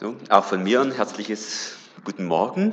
So, 0.00 0.16
auch 0.30 0.46
von 0.46 0.62
mir 0.62 0.80
ein 0.80 0.92
herzliches 0.92 1.76
Guten 2.06 2.24
Morgen. 2.24 2.72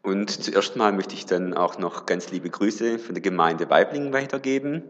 Und 0.00 0.30
zuerst 0.30 0.74
mal 0.74 0.90
möchte 0.90 1.12
ich 1.12 1.26
dann 1.26 1.52
auch 1.52 1.76
noch 1.76 2.06
ganz 2.06 2.30
liebe 2.30 2.48
Grüße 2.48 2.98
von 2.98 3.14
der 3.14 3.20
Gemeinde 3.20 3.68
Weiblingen 3.68 4.14
weitergeben. 4.14 4.84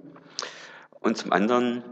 Und 1.00 1.18
zum 1.18 1.32
anderen, 1.32 1.82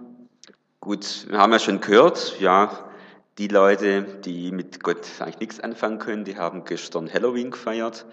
gut, 0.78 1.26
wir 1.28 1.38
haben 1.38 1.50
ja 1.50 1.58
schon 1.58 1.80
gehört, 1.80 2.38
ja, 2.38 2.88
die 3.36 3.48
Leute, 3.48 4.04
die 4.04 4.52
mit 4.52 4.80
Gott 4.80 5.08
eigentlich 5.18 5.40
nichts 5.40 5.58
anfangen 5.58 5.98
können, 5.98 6.24
die 6.24 6.36
haben 6.36 6.64
gestern 6.64 7.12
Halloween 7.12 7.50
gefeiert. 7.50 8.06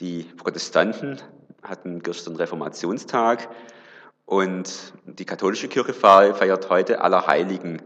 Die 0.00 0.22
Protestanten 0.22 1.20
hatten 1.62 2.02
gestern 2.02 2.36
Reformationstag 2.36 3.50
und 4.24 4.94
die 5.04 5.26
katholische 5.26 5.68
Kirche 5.68 5.92
feiert 5.92 6.70
heute 6.70 7.02
Allerheiligen. 7.02 7.82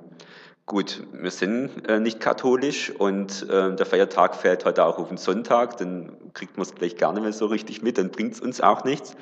Gut, 0.71 1.03
wir 1.13 1.33
sind 1.33 1.89
äh, 1.89 1.99
nicht 1.99 2.21
katholisch 2.21 2.91
und 2.91 3.43
äh, 3.51 3.75
der 3.75 3.85
Feiertag 3.85 4.37
fällt 4.37 4.65
heute 4.65 4.85
auch 4.85 4.99
auf 4.99 5.09
den 5.09 5.17
Sonntag, 5.17 5.79
dann 5.79 6.33
kriegt 6.33 6.57
man 6.59 6.63
es 6.65 6.77
gleich 6.77 6.97
gar 6.97 7.13
nicht 7.13 7.25
mehr 7.25 7.33
so 7.33 7.47
richtig 7.47 7.83
mit, 7.83 7.99
dann 7.99 8.11
bringt 8.11 8.35
es 8.35 8.41
uns 8.41 8.61
auch 8.61 8.85
nichts. 8.85 9.17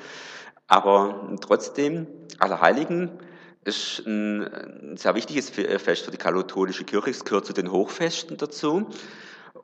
Aber 0.67 1.35
trotzdem, 1.41 2.05
Allerheiligen 2.37 3.09
ist 3.63 4.05
ein, 4.05 4.43
ein 4.43 4.97
sehr 4.97 5.15
wichtiges 5.15 5.57
äh, 5.57 5.79
Fest 5.79 6.05
für 6.05 6.11
die 6.11 6.17
katholische 6.17 6.83
Kirche, 6.83 7.09
es 7.09 7.25
gehört 7.25 7.47
zu 7.47 7.53
den 7.53 7.71
Hochfesten 7.71 8.37
dazu. 8.37 8.87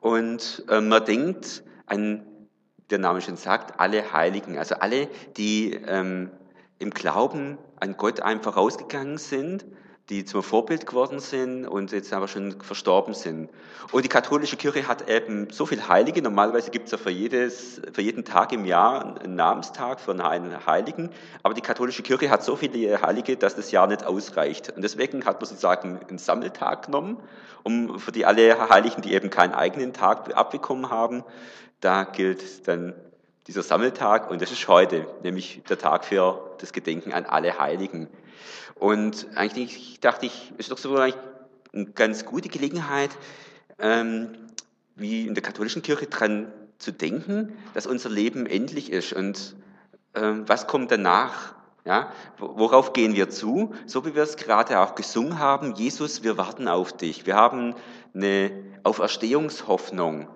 Und 0.00 0.64
äh, 0.68 0.80
man 0.80 1.04
denkt 1.04 1.62
an, 1.86 2.26
der 2.90 2.98
Name 2.98 3.20
schon 3.20 3.36
sagt, 3.36 3.78
alle 3.78 4.12
Heiligen, 4.12 4.58
also 4.58 4.74
alle, 4.74 5.06
die 5.36 5.74
ähm, 5.86 6.32
im 6.80 6.90
Glauben 6.90 7.58
an 7.78 7.96
Gott 7.96 8.18
einfach 8.22 8.56
rausgegangen 8.56 9.18
sind 9.18 9.64
die 10.08 10.24
zum 10.24 10.42
Vorbild 10.42 10.86
geworden 10.86 11.18
sind 11.18 11.66
und 11.66 11.90
jetzt 11.90 12.12
aber 12.12 12.28
schon 12.28 12.60
verstorben 12.60 13.12
sind. 13.12 13.50
Und 13.90 14.04
die 14.04 14.08
katholische 14.08 14.56
Kirche 14.56 14.86
hat 14.86 15.08
eben 15.10 15.50
so 15.50 15.66
viele 15.66 15.88
Heilige. 15.88 16.22
Normalerweise 16.22 16.70
gibt 16.70 16.86
es 16.86 16.92
ja 16.92 16.98
für, 16.98 17.10
jedes, 17.10 17.80
für 17.92 18.02
jeden 18.02 18.24
Tag 18.24 18.52
im 18.52 18.64
Jahr 18.64 19.20
einen 19.20 19.34
Namenstag 19.34 20.00
für 20.00 20.12
einen 20.12 20.64
Heiligen. 20.66 21.10
Aber 21.42 21.54
die 21.54 21.60
katholische 21.60 22.04
Kirche 22.04 22.30
hat 22.30 22.44
so 22.44 22.54
viele 22.54 23.02
Heilige, 23.02 23.36
dass 23.36 23.56
das 23.56 23.72
Jahr 23.72 23.88
nicht 23.88 24.04
ausreicht. 24.04 24.72
Und 24.76 24.82
deswegen 24.82 25.24
hat 25.24 25.40
man 25.40 25.48
sozusagen 25.48 25.98
einen 26.08 26.18
Sammeltag 26.18 26.86
genommen, 26.86 27.16
um 27.64 27.98
für 27.98 28.12
die 28.12 28.24
alle 28.26 28.68
Heiligen, 28.68 29.02
die 29.02 29.12
eben 29.12 29.28
keinen 29.28 29.54
eigenen 29.54 29.92
Tag 29.92 30.36
abbekommen 30.36 30.88
haben, 30.88 31.24
da 31.80 32.04
gilt 32.04 32.68
dann 32.68 32.94
dieser 33.48 33.62
Sammeltag 33.62 34.30
und 34.30 34.42
das 34.42 34.50
ist 34.50 34.66
heute, 34.66 35.06
nämlich 35.22 35.62
der 35.68 35.78
Tag 35.78 36.04
für 36.04 36.54
das 36.58 36.72
Gedenken 36.72 37.12
an 37.12 37.26
alle 37.26 37.58
Heiligen. 37.58 38.08
Und 38.74 39.26
eigentlich 39.34 40.00
dachte 40.00 40.26
ich, 40.26 40.52
ist 40.58 40.70
doch 40.70 40.78
so 40.78 40.96
eine 40.96 41.14
ganz 41.94 42.24
gute 42.24 42.48
Gelegenheit, 42.48 43.10
ähm, 43.78 44.30
wie 44.94 45.26
in 45.26 45.34
der 45.34 45.42
katholischen 45.42 45.82
Kirche 45.82 46.06
dran 46.06 46.52
zu 46.78 46.92
denken, 46.92 47.52
dass 47.74 47.86
unser 47.86 48.10
Leben 48.10 48.46
endlich 48.46 48.90
ist 48.90 49.12
und 49.12 49.56
ähm, 50.14 50.44
was 50.46 50.66
kommt 50.66 50.90
danach. 50.90 51.54
Ja, 51.84 52.12
worauf 52.38 52.94
gehen 52.94 53.14
wir 53.14 53.30
zu? 53.30 53.72
So 53.86 54.04
wie 54.04 54.16
wir 54.16 54.24
es 54.24 54.36
gerade 54.36 54.80
auch 54.80 54.96
gesungen 54.96 55.38
haben, 55.38 55.76
Jesus, 55.76 56.24
wir 56.24 56.36
warten 56.36 56.66
auf 56.66 56.92
dich. 56.92 57.26
Wir 57.26 57.36
haben 57.36 57.76
eine 58.12 58.50
Auferstehungshoffnung. 58.82 60.26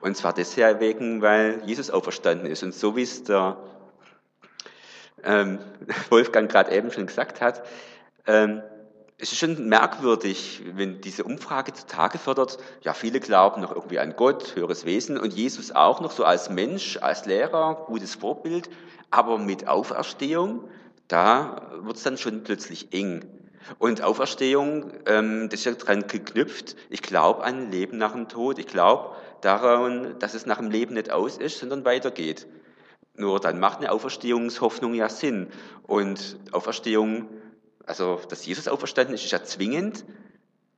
Und 0.00 0.16
zwar 0.16 0.32
deswegen, 0.32 1.20
weil 1.20 1.62
Jesus 1.66 1.90
auferstanden 1.90 2.46
ist. 2.46 2.62
Und 2.62 2.72
so 2.72 2.96
wie 2.96 3.02
es 3.02 3.24
der 3.24 3.58
ähm, 5.22 5.58
Wolfgang 6.10 6.50
gerade 6.50 6.72
eben 6.72 6.90
schon 6.90 7.06
gesagt 7.06 7.40
hat, 7.40 7.62
ähm, 8.26 8.62
es 9.18 9.32
ist 9.32 9.38
schon 9.38 9.68
merkwürdig, 9.68 10.62
wenn 10.74 11.00
diese 11.00 11.24
Umfrage 11.24 11.72
zutage 11.72 12.18
fördert, 12.18 12.58
ja, 12.82 12.92
viele 12.92 13.18
glauben 13.18 13.62
noch 13.62 13.74
irgendwie 13.74 13.98
an 13.98 14.14
Gott, 14.14 14.54
höheres 14.56 14.84
Wesen 14.84 15.18
und 15.18 15.32
Jesus 15.32 15.72
auch 15.72 16.00
noch 16.00 16.10
so 16.10 16.24
als 16.24 16.50
Mensch, 16.50 16.98
als 17.00 17.24
Lehrer, 17.24 17.86
gutes 17.86 18.14
Vorbild, 18.14 18.68
aber 19.10 19.38
mit 19.38 19.68
Auferstehung, 19.68 20.68
da 21.08 21.70
wird 21.80 21.96
es 21.96 22.02
dann 22.02 22.18
schon 22.18 22.42
plötzlich 22.42 22.92
eng. 22.92 23.24
Und 23.78 24.02
Auferstehung, 24.02 24.92
ähm, 25.06 25.48
das 25.48 25.60
ist 25.60 25.64
ja 25.66 25.72
dran 25.72 26.06
geknüpft, 26.06 26.76
ich 26.90 27.02
glaube 27.02 27.42
an 27.42 27.70
Leben 27.70 27.96
nach 27.96 28.12
dem 28.12 28.28
Tod, 28.28 28.58
ich 28.58 28.66
glaube 28.66 29.16
daran, 29.40 30.18
dass 30.18 30.34
es 30.34 30.44
nach 30.44 30.58
dem 30.58 30.70
Leben 30.70 30.94
nicht 30.94 31.10
aus 31.10 31.38
ist, 31.38 31.58
sondern 31.58 31.84
weitergeht. 31.84 32.46
Nur 33.16 33.40
dann 33.40 33.58
macht 33.58 33.78
eine 33.78 33.92
Auferstehungshoffnung 33.92 34.94
ja 34.94 35.08
Sinn. 35.08 35.48
Und 35.86 36.38
Auferstehung, 36.52 37.28
also 37.86 38.20
dass 38.28 38.44
Jesus 38.44 38.68
auferstanden 38.68 39.14
ist, 39.14 39.24
ist 39.24 39.32
ja 39.32 39.42
zwingend 39.42 40.04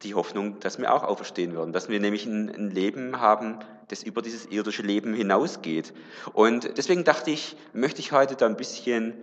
die 0.02 0.14
Hoffnung, 0.14 0.60
dass 0.60 0.78
wir 0.78 0.92
auch 0.92 1.02
auferstehen 1.02 1.54
werden, 1.54 1.72
dass 1.72 1.88
wir 1.88 1.98
nämlich 1.98 2.24
ein, 2.26 2.48
ein 2.48 2.70
Leben 2.70 3.20
haben, 3.20 3.58
das 3.88 4.02
über 4.02 4.22
dieses 4.22 4.46
irdische 4.46 4.82
Leben 4.82 5.14
hinausgeht. 5.14 5.92
Und 6.32 6.76
deswegen 6.78 7.04
dachte 7.04 7.30
ich, 7.30 7.56
möchte 7.72 8.00
ich 8.00 8.12
heute 8.12 8.36
da 8.36 8.46
ein 8.46 8.56
bisschen 8.56 9.14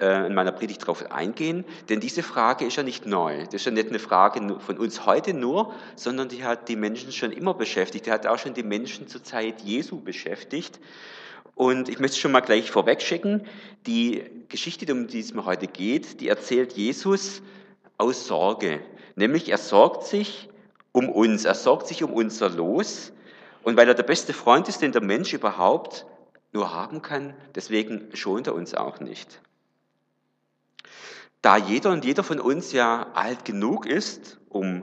äh, 0.00 0.26
in 0.26 0.34
meiner 0.34 0.52
Predigt 0.52 0.82
darauf 0.82 1.10
eingehen, 1.12 1.64
denn 1.88 2.00
diese 2.00 2.22
Frage 2.22 2.64
ist 2.64 2.76
ja 2.76 2.82
nicht 2.82 3.06
neu. 3.06 3.44
Das 3.44 3.54
ist 3.54 3.66
ja 3.66 3.72
nicht 3.72 3.88
eine 3.88 3.98
Frage 3.98 4.58
von 4.60 4.78
uns 4.78 5.04
heute 5.04 5.34
nur, 5.34 5.74
sondern 5.94 6.28
die 6.28 6.44
hat 6.44 6.68
die 6.68 6.76
Menschen 6.76 7.12
schon 7.12 7.32
immer 7.32 7.52
beschäftigt. 7.54 8.06
Die 8.06 8.10
hat 8.10 8.26
auch 8.26 8.38
schon 8.38 8.54
die 8.54 8.62
Menschen 8.62 9.08
zur 9.08 9.22
Zeit 9.22 9.60
Jesu 9.60 10.00
beschäftigt. 10.00 10.80
Und 11.54 11.88
ich 11.88 12.00
möchte 12.00 12.18
schon 12.18 12.32
mal 12.32 12.40
gleich 12.40 12.70
vorwegschicken, 12.70 13.46
die 13.86 14.24
Geschichte, 14.48 14.92
um 14.92 15.06
die 15.06 15.20
es 15.20 15.34
mir 15.34 15.44
heute 15.44 15.66
geht, 15.66 16.20
die 16.20 16.28
erzählt 16.28 16.72
Jesus 16.72 17.42
aus 17.96 18.26
Sorge. 18.26 18.80
Nämlich 19.14 19.48
er 19.50 19.58
sorgt 19.58 20.04
sich 20.04 20.48
um 20.92 21.08
uns, 21.08 21.44
er 21.44 21.54
sorgt 21.54 21.86
sich 21.86 22.02
um 22.02 22.12
unser 22.12 22.50
Los. 22.50 23.12
Und 23.62 23.76
weil 23.76 23.88
er 23.88 23.94
der 23.94 24.02
beste 24.02 24.32
Freund 24.32 24.68
ist, 24.68 24.82
den 24.82 24.92
der 24.92 25.02
Mensch 25.02 25.32
überhaupt 25.32 26.06
nur 26.52 26.72
haben 26.72 27.02
kann, 27.02 27.34
deswegen 27.54 28.08
schont 28.14 28.46
er 28.46 28.54
uns 28.54 28.74
auch 28.74 29.00
nicht. 29.00 29.40
Da 31.42 31.56
jeder 31.56 31.90
und 31.90 32.04
jeder 32.04 32.22
von 32.22 32.40
uns 32.40 32.72
ja 32.72 33.08
alt 33.14 33.44
genug 33.44 33.86
ist, 33.86 34.38
um 34.48 34.82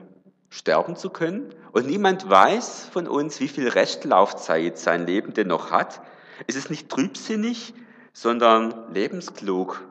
sterben 0.49 0.95
zu 0.95 1.09
können, 1.09 1.53
und 1.71 1.87
niemand 1.87 2.29
weiß 2.29 2.87
von 2.91 3.07
uns, 3.07 3.39
wie 3.39 3.47
viel 3.47 3.69
Restlaufzeit 3.69 4.77
sein 4.77 5.05
Leben 5.05 5.33
denn 5.33 5.47
noch 5.47 5.71
hat, 5.71 6.01
es 6.47 6.55
ist 6.55 6.69
nicht 6.69 6.89
trübsinnig, 6.89 7.73
sondern 8.13 8.93
lebensklug, 8.93 9.83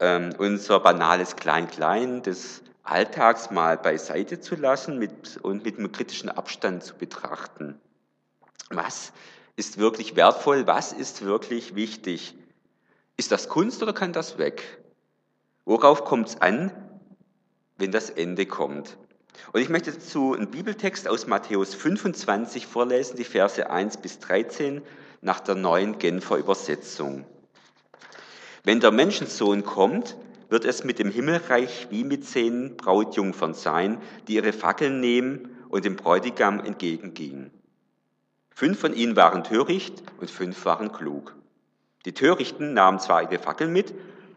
ähm, 0.00 0.34
unser 0.38 0.80
banales 0.80 1.36
Klein-Klein 1.36 2.22
des 2.22 2.62
Alltags 2.82 3.50
mal 3.50 3.76
beiseite 3.76 4.40
zu 4.40 4.54
lassen 4.54 4.98
mit, 4.98 5.36
und 5.38 5.64
mit 5.64 5.78
einem 5.78 5.92
kritischen 5.92 6.30
Abstand 6.30 6.82
zu 6.82 6.94
betrachten. 6.94 7.78
Was 8.70 9.12
ist 9.56 9.78
wirklich 9.78 10.16
wertvoll? 10.16 10.66
Was 10.66 10.92
ist 10.92 11.24
wirklich 11.24 11.74
wichtig? 11.74 12.34
Ist 13.16 13.32
das 13.32 13.48
Kunst 13.48 13.82
oder 13.82 13.92
kann 13.92 14.12
das 14.12 14.38
weg? 14.38 14.78
Worauf 15.64 16.04
kommt 16.04 16.28
es 16.28 16.40
an, 16.40 16.70
wenn 17.76 17.92
das 17.92 18.10
Ende 18.10 18.46
kommt? 18.46 18.96
Und 19.52 19.60
ich 19.60 19.68
möchte 19.68 19.92
dazu 19.92 20.34
einen 20.34 20.50
Bibeltext 20.50 21.08
aus 21.08 21.26
Matthäus 21.26 21.74
25 21.74 22.66
vorlesen, 22.66 23.16
die 23.16 23.24
Verse 23.24 23.68
1 23.68 23.98
bis 23.98 24.18
13 24.18 24.82
nach 25.20 25.40
der 25.40 25.54
neuen 25.54 25.98
Genfer 25.98 26.36
Übersetzung. 26.36 27.24
Wenn 28.64 28.80
der 28.80 28.90
Menschensohn 28.90 29.64
kommt, 29.64 30.16
wird 30.48 30.64
es 30.64 30.84
mit 30.84 30.98
dem 30.98 31.10
Himmelreich 31.10 31.88
wie 31.90 32.04
mit 32.04 32.24
zehn 32.24 32.76
Brautjungfern 32.76 33.54
sein, 33.54 34.00
die 34.26 34.34
ihre 34.34 34.52
Fackeln 34.52 35.00
nehmen 35.00 35.56
und 35.68 35.84
dem 35.84 35.96
Bräutigam 35.96 36.60
entgegengingen. 36.60 37.50
Fünf 38.54 38.80
von 38.80 38.94
ihnen 38.94 39.14
waren 39.14 39.44
töricht 39.44 40.02
und 40.20 40.30
fünf 40.30 40.64
waren 40.64 40.90
klug. 40.92 41.36
Die 42.04 42.14
Törichten 42.14 42.74
nahmen 42.74 42.98
zwar 42.98 43.22
ihre 43.22 43.38
Fackeln 43.38 43.72
mit, 43.72 43.94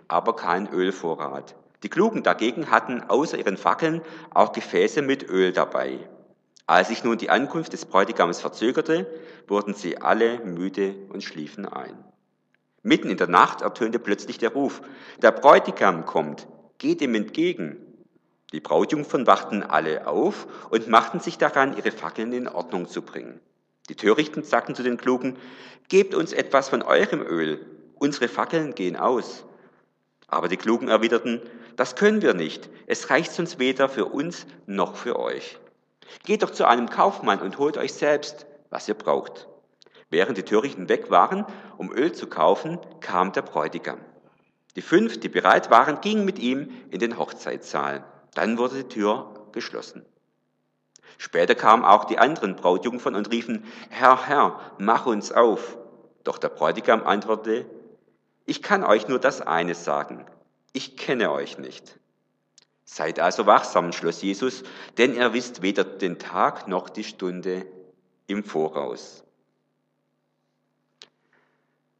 aber 0.07 0.35
kein 0.35 0.67
Ölvorrat. 0.71 1.55
Die 1.83 1.89
Klugen 1.89 2.21
dagegen 2.21 2.69
hatten 2.69 3.01
außer 3.01 3.37
ihren 3.37 3.57
Fackeln 3.57 4.01
auch 4.33 4.51
Gefäße 4.51 5.01
mit 5.01 5.27
Öl 5.27 5.51
dabei. 5.51 5.97
Als 6.71 6.87
sich 6.87 7.03
nun 7.03 7.17
die 7.17 7.29
Ankunft 7.29 7.73
des 7.73 7.83
Bräutigams 7.83 8.39
verzögerte, 8.39 9.05
wurden 9.45 9.73
sie 9.73 9.97
alle 9.97 10.39
müde 10.39 10.95
und 11.09 11.21
schliefen 11.21 11.65
ein. 11.65 12.01
Mitten 12.81 13.09
in 13.09 13.17
der 13.17 13.27
Nacht 13.27 13.61
ertönte 13.61 13.99
plötzlich 13.99 14.37
der 14.37 14.53
Ruf, 14.53 14.81
der 15.21 15.33
Bräutigam 15.33 16.05
kommt, 16.05 16.47
geht 16.77 17.01
ihm 17.01 17.13
entgegen. 17.13 17.75
Die 18.53 18.61
Brautjungfern 18.61 19.27
wachten 19.27 19.63
alle 19.63 20.07
auf 20.07 20.47
und 20.69 20.87
machten 20.87 21.19
sich 21.19 21.37
daran, 21.37 21.75
ihre 21.75 21.91
Fackeln 21.91 22.31
in 22.31 22.47
Ordnung 22.47 22.87
zu 22.87 23.01
bringen. 23.01 23.41
Die 23.89 23.95
Törichten 23.95 24.43
sagten 24.43 24.73
zu 24.73 24.81
den 24.81 24.95
Klugen, 24.95 25.35
gebt 25.89 26.15
uns 26.15 26.31
etwas 26.31 26.69
von 26.69 26.83
eurem 26.83 27.21
Öl, 27.21 27.65
unsere 27.95 28.29
Fackeln 28.29 28.75
gehen 28.75 28.95
aus. 28.95 29.43
Aber 30.29 30.47
die 30.47 30.55
Klugen 30.55 30.87
erwiderten, 30.87 31.41
das 31.75 31.97
können 31.97 32.21
wir 32.21 32.33
nicht, 32.33 32.69
es 32.87 33.09
reicht 33.09 33.37
uns 33.39 33.59
weder 33.59 33.89
für 33.89 34.05
uns 34.05 34.45
noch 34.67 34.95
für 34.95 35.19
euch. 35.19 35.59
Geht 36.23 36.43
doch 36.43 36.51
zu 36.51 36.67
einem 36.67 36.89
Kaufmann 36.89 37.41
und 37.41 37.57
holt 37.57 37.77
euch 37.77 37.93
selbst, 37.93 38.45
was 38.69 38.87
ihr 38.87 38.95
braucht. 38.95 39.47
Während 40.09 40.37
die 40.37 40.43
Törichten 40.43 40.89
weg 40.89 41.09
waren, 41.09 41.45
um 41.77 41.91
Öl 41.91 42.11
zu 42.11 42.27
kaufen, 42.27 42.79
kam 42.99 43.31
der 43.31 43.43
Bräutigam. 43.43 43.99
Die 44.75 44.81
fünf, 44.81 45.19
die 45.19 45.29
bereit 45.29 45.71
waren, 45.71 46.01
gingen 46.01 46.25
mit 46.25 46.39
ihm 46.39 46.69
in 46.89 46.99
den 46.99 47.17
Hochzeitssaal. 47.17 48.03
Dann 48.33 48.57
wurde 48.57 48.83
die 48.83 48.89
Tür 48.89 49.47
geschlossen. 49.51 50.05
Später 51.17 51.55
kamen 51.55 51.85
auch 51.85 52.05
die 52.05 52.17
anderen 52.17 52.55
Brautjungfern 52.55 53.15
und 53.15 53.31
riefen, 53.31 53.65
Herr, 53.89 54.27
Herr, 54.27 54.59
mach 54.79 55.05
uns 55.05 55.31
auf. 55.31 55.77
Doch 56.23 56.37
der 56.37 56.49
Bräutigam 56.49 57.03
antwortete, 57.03 57.65
ich 58.45 58.61
kann 58.61 58.83
euch 58.83 59.07
nur 59.07 59.19
das 59.19 59.39
eine 59.39 59.75
sagen, 59.75 60.25
ich 60.73 60.97
kenne 60.97 61.31
euch 61.31 61.57
nicht. 61.57 61.99
Seid 62.93 63.21
also 63.21 63.45
wachsam, 63.45 63.93
schloss 63.93 64.21
Jesus, 64.21 64.63
denn 64.97 65.15
ihr 65.15 65.31
wisst 65.31 65.61
weder 65.61 65.85
den 65.85 66.19
Tag 66.19 66.67
noch 66.67 66.89
die 66.89 67.05
Stunde 67.05 67.65
im 68.27 68.43
Voraus. 68.43 69.23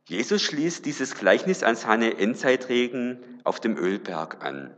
Jesus 0.04 0.42
schließt 0.42 0.86
dieses 0.86 1.16
Gleichnis 1.16 1.64
an 1.64 1.78
seine 1.78 2.18
Endzeitregen 2.18 3.24
auf 3.46 3.62
dem 3.62 3.78
Ölberg 3.78 4.44
an. 4.44 4.76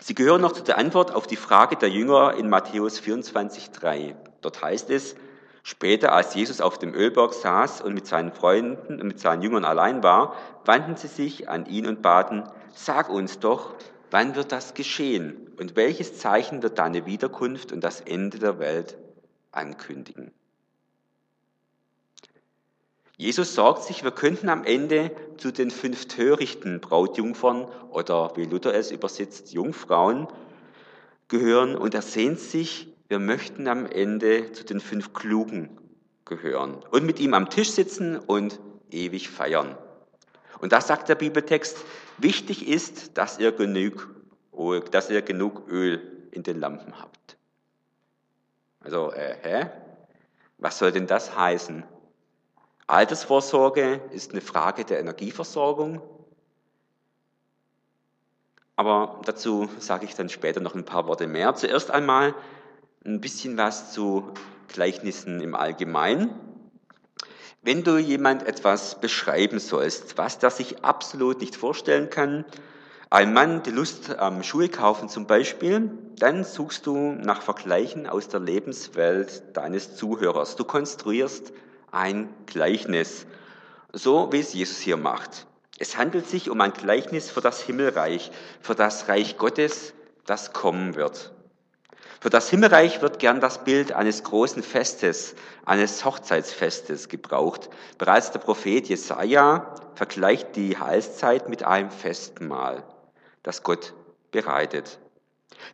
Sie 0.00 0.16
gehören 0.16 0.40
noch 0.40 0.50
zu 0.50 0.64
der 0.64 0.76
Antwort 0.76 1.14
auf 1.14 1.28
die 1.28 1.36
Frage 1.36 1.76
der 1.76 1.90
Jünger 1.90 2.34
in 2.34 2.48
Matthäus 2.48 3.00
24,3. 3.00 4.16
Dort 4.40 4.60
heißt 4.60 4.90
es, 4.90 5.14
später 5.62 6.14
als 6.14 6.34
Jesus 6.34 6.60
auf 6.60 6.80
dem 6.80 6.94
Ölberg 6.94 7.32
saß 7.32 7.80
und 7.82 7.94
mit 7.94 8.08
seinen 8.08 8.32
Freunden 8.32 9.00
und 9.00 9.06
mit 9.06 9.20
seinen 9.20 9.42
Jüngern 9.42 9.64
allein 9.64 10.02
war, 10.02 10.34
wandten 10.64 10.96
sie 10.96 11.06
sich 11.06 11.48
an 11.48 11.64
ihn 11.66 11.86
und 11.86 12.02
baten, 12.02 12.42
sag 12.74 13.08
uns 13.08 13.38
doch, 13.38 13.76
wann 14.10 14.34
wird 14.34 14.52
das 14.52 14.74
geschehen 14.74 15.48
und 15.58 15.76
welches 15.76 16.18
Zeichen 16.18 16.62
wird 16.62 16.78
deine 16.78 17.06
Wiederkunft 17.06 17.72
und 17.72 17.82
das 17.82 18.00
Ende 18.00 18.38
der 18.38 18.58
Welt 18.58 18.96
ankündigen? 19.52 20.32
Jesus 23.16 23.54
sagt 23.56 23.82
sich, 23.82 24.04
wir 24.04 24.12
könnten 24.12 24.48
am 24.48 24.62
Ende 24.62 25.10
zu 25.38 25.50
den 25.50 25.72
fünf 25.72 26.06
törichten 26.06 26.80
Brautjungfern 26.80 27.66
oder 27.90 28.32
wie 28.36 28.44
Luther 28.44 28.72
es 28.74 28.92
übersetzt, 28.92 29.52
Jungfrauen 29.52 30.28
gehören 31.26 31.74
und 31.74 31.94
er 31.94 32.02
sehnt 32.02 32.38
sich, 32.38 32.94
wir 33.08 33.18
möchten 33.18 33.66
am 33.66 33.86
Ende 33.86 34.52
zu 34.52 34.64
den 34.64 34.78
fünf 34.78 35.14
Klugen 35.14 35.78
gehören 36.26 36.76
und 36.92 37.04
mit 37.04 37.18
ihm 37.18 37.34
am 37.34 37.50
Tisch 37.50 37.70
sitzen 37.72 38.16
und 38.16 38.60
ewig 38.90 39.30
feiern. 39.30 39.76
Und 40.60 40.72
da 40.72 40.80
sagt 40.80 41.08
der 41.08 41.14
Bibeltext, 41.16 41.84
wichtig 42.18 42.68
ist, 42.68 43.16
dass 43.16 43.38
ihr 43.38 43.52
genug, 43.52 44.08
dass 44.90 45.10
ihr 45.10 45.22
genug 45.22 45.68
Öl 45.68 46.28
in 46.32 46.42
den 46.42 46.60
Lampen 46.60 47.00
habt. 47.00 47.36
Also, 48.80 49.12
äh, 49.12 49.36
hä? 49.42 49.70
Was 50.58 50.78
soll 50.78 50.92
denn 50.92 51.06
das 51.06 51.36
heißen? 51.36 51.84
Altersvorsorge 52.86 54.00
ist 54.12 54.32
eine 54.32 54.40
Frage 54.40 54.84
der 54.84 54.98
Energieversorgung. 54.98 56.00
Aber 58.76 59.20
dazu 59.24 59.68
sage 59.78 60.04
ich 60.04 60.14
dann 60.14 60.28
später 60.28 60.60
noch 60.60 60.74
ein 60.74 60.84
paar 60.84 61.06
Worte 61.06 61.26
mehr. 61.26 61.54
Zuerst 61.54 61.90
einmal 61.90 62.34
ein 63.04 63.20
bisschen 63.20 63.56
was 63.56 63.92
zu 63.92 64.32
Gleichnissen 64.68 65.40
im 65.40 65.54
Allgemeinen. 65.54 66.47
Wenn 67.68 67.84
du 67.84 67.98
jemand 67.98 68.46
etwas 68.46 68.98
beschreiben 68.98 69.58
sollst, 69.58 70.16
was 70.16 70.38
der 70.38 70.48
sich 70.48 70.86
absolut 70.86 71.42
nicht 71.42 71.54
vorstellen 71.54 72.08
kann, 72.08 72.46
ein 73.10 73.34
Mann 73.34 73.62
die 73.62 73.70
Lust 73.70 74.18
am 74.18 74.42
Schuhe 74.42 74.70
kaufen 74.70 75.10
zum 75.10 75.26
Beispiel, 75.26 75.90
dann 76.18 76.44
suchst 76.44 76.86
du 76.86 76.96
nach 77.12 77.42
Vergleichen 77.42 78.06
aus 78.06 78.28
der 78.28 78.40
Lebenswelt 78.40 79.42
deines 79.52 79.96
Zuhörers. 79.96 80.56
Du 80.56 80.64
konstruierst 80.64 81.52
ein 81.92 82.30
Gleichnis, 82.46 83.26
so 83.92 84.32
wie 84.32 84.40
es 84.40 84.54
Jesus 84.54 84.78
hier 84.78 84.96
macht. 84.96 85.46
Es 85.78 85.98
handelt 85.98 86.26
sich 86.26 86.48
um 86.48 86.62
ein 86.62 86.72
Gleichnis 86.72 87.30
für 87.30 87.42
das 87.42 87.60
Himmelreich, 87.60 88.30
für 88.62 88.76
das 88.76 89.08
Reich 89.08 89.36
Gottes, 89.36 89.92
das 90.24 90.54
kommen 90.54 90.94
wird. 90.94 91.32
Für 92.20 92.30
das 92.30 92.50
Himmelreich 92.50 93.00
wird 93.00 93.20
gern 93.20 93.40
das 93.40 93.62
Bild 93.62 93.92
eines 93.92 94.24
großen 94.24 94.64
Festes, 94.64 95.36
eines 95.64 96.04
Hochzeitsfestes 96.04 97.08
gebraucht. 97.08 97.70
Bereits 97.96 98.32
der 98.32 98.40
Prophet 98.40 98.88
Jesaja 98.88 99.74
vergleicht 99.94 100.56
die 100.56 100.76
Heilszeit 100.76 101.48
mit 101.48 101.62
einem 101.62 101.90
Festmahl, 101.90 102.82
das 103.44 103.62
Gott 103.62 103.94
bereitet. 104.32 104.98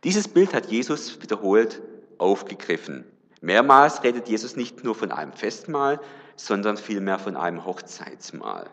Dieses 0.03 0.27
Bild 0.27 0.53
hat 0.53 0.67
Jesus 0.67 1.19
wiederholt 1.21 1.81
aufgegriffen. 2.19 3.05
Mehrmals 3.41 4.03
redet 4.03 4.29
Jesus 4.29 4.55
nicht 4.55 4.83
nur 4.83 4.93
von 4.93 5.11
einem 5.11 5.33
Festmahl, 5.33 5.99
sondern 6.35 6.77
vielmehr 6.77 7.17
von 7.17 7.37
einem 7.37 7.65
Hochzeitsmahl. 7.65 8.69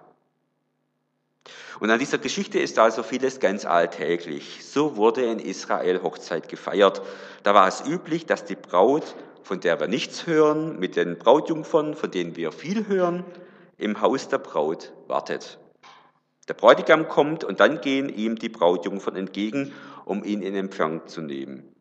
Und 1.80 1.90
an 1.90 1.98
dieser 1.98 2.18
Geschichte 2.18 2.60
ist 2.60 2.78
also 2.78 3.02
vieles 3.02 3.40
ganz 3.40 3.64
alltäglich. 3.64 4.64
So 4.64 4.96
wurde 4.96 5.24
in 5.24 5.40
Israel 5.40 6.02
Hochzeit 6.02 6.48
gefeiert. 6.48 7.02
Da 7.42 7.54
war 7.54 7.66
es 7.66 7.84
üblich, 7.84 8.24
dass 8.24 8.44
die 8.44 8.54
Braut, 8.54 9.16
von 9.42 9.58
der 9.58 9.80
wir 9.80 9.88
nichts 9.88 10.26
hören, 10.28 10.78
mit 10.78 10.94
den 10.94 11.18
Brautjungfern, 11.18 11.94
von 11.94 12.10
denen 12.10 12.36
wir 12.36 12.52
viel 12.52 12.86
hören, 12.86 13.24
im 13.78 14.00
Haus 14.00 14.28
der 14.28 14.38
Braut 14.38 14.92
wartet. 15.08 15.58
Der 16.48 16.54
Bräutigam 16.54 17.08
kommt 17.08 17.42
und 17.42 17.58
dann 17.58 17.80
gehen 17.80 18.08
ihm 18.08 18.36
die 18.36 18.48
Brautjungfern 18.48 19.16
entgegen, 19.16 19.72
um 20.04 20.22
ihn 20.22 20.42
in 20.42 20.54
Empfang 20.54 21.06
zu 21.08 21.20
nehmen. 21.20 21.74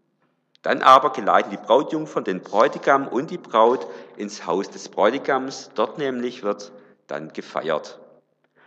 Dann 0.64 0.82
aber 0.82 1.12
geleiten 1.12 1.52
die 1.52 1.58
Brautjungfern 1.58 2.24
den 2.24 2.42
Bräutigam 2.42 3.08
und 3.08 3.30
die 3.32 3.38
Braut 3.38 3.88
ins 4.18 4.46
Haus 4.46 4.70
des 4.70 4.90
Bräutigams. 4.90 5.72
Dort 5.76 5.98
nämlich 5.98 6.44
wird 6.44 6.72
dann 7.08 7.34
gefeiert. 7.34 8.00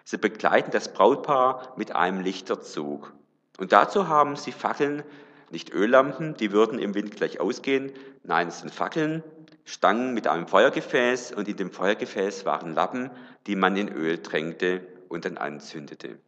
Sie 0.05 0.19
begleiten 0.19 0.71
das 0.71 0.93
Brautpaar 0.93 1.75
mit 1.77 1.95
einem 1.95 2.21
Lichterzug. 2.21 3.12
Und 3.59 3.73
dazu 3.73 4.09
haben 4.09 4.37
sie 4.37 4.53
Fackeln, 4.53 5.03
nicht 5.51 5.73
Öllampen, 5.73 6.35
die 6.35 6.53
würden 6.53 6.79
im 6.79 6.95
Wind 6.95 7.17
gleich 7.17 7.41
ausgehen. 7.41 7.93
Nein, 8.23 8.49
es 8.49 8.61
sind 8.61 8.73
Fackeln, 8.73 9.23
Stangen 9.65 10.15
mit 10.15 10.27
einem 10.27 10.47
Feuergefäß 10.47 11.33
und 11.33 11.49
in 11.49 11.56
dem 11.56 11.71
Feuergefäß 11.71 12.45
waren 12.45 12.75
Lappen, 12.75 13.11
die 13.47 13.56
man 13.56 13.77
in 13.77 13.89
Öl 13.89 14.21
tränkte 14.23 14.87
und 15.09 15.25
dann 15.25 15.39
anzündete. 15.39 16.19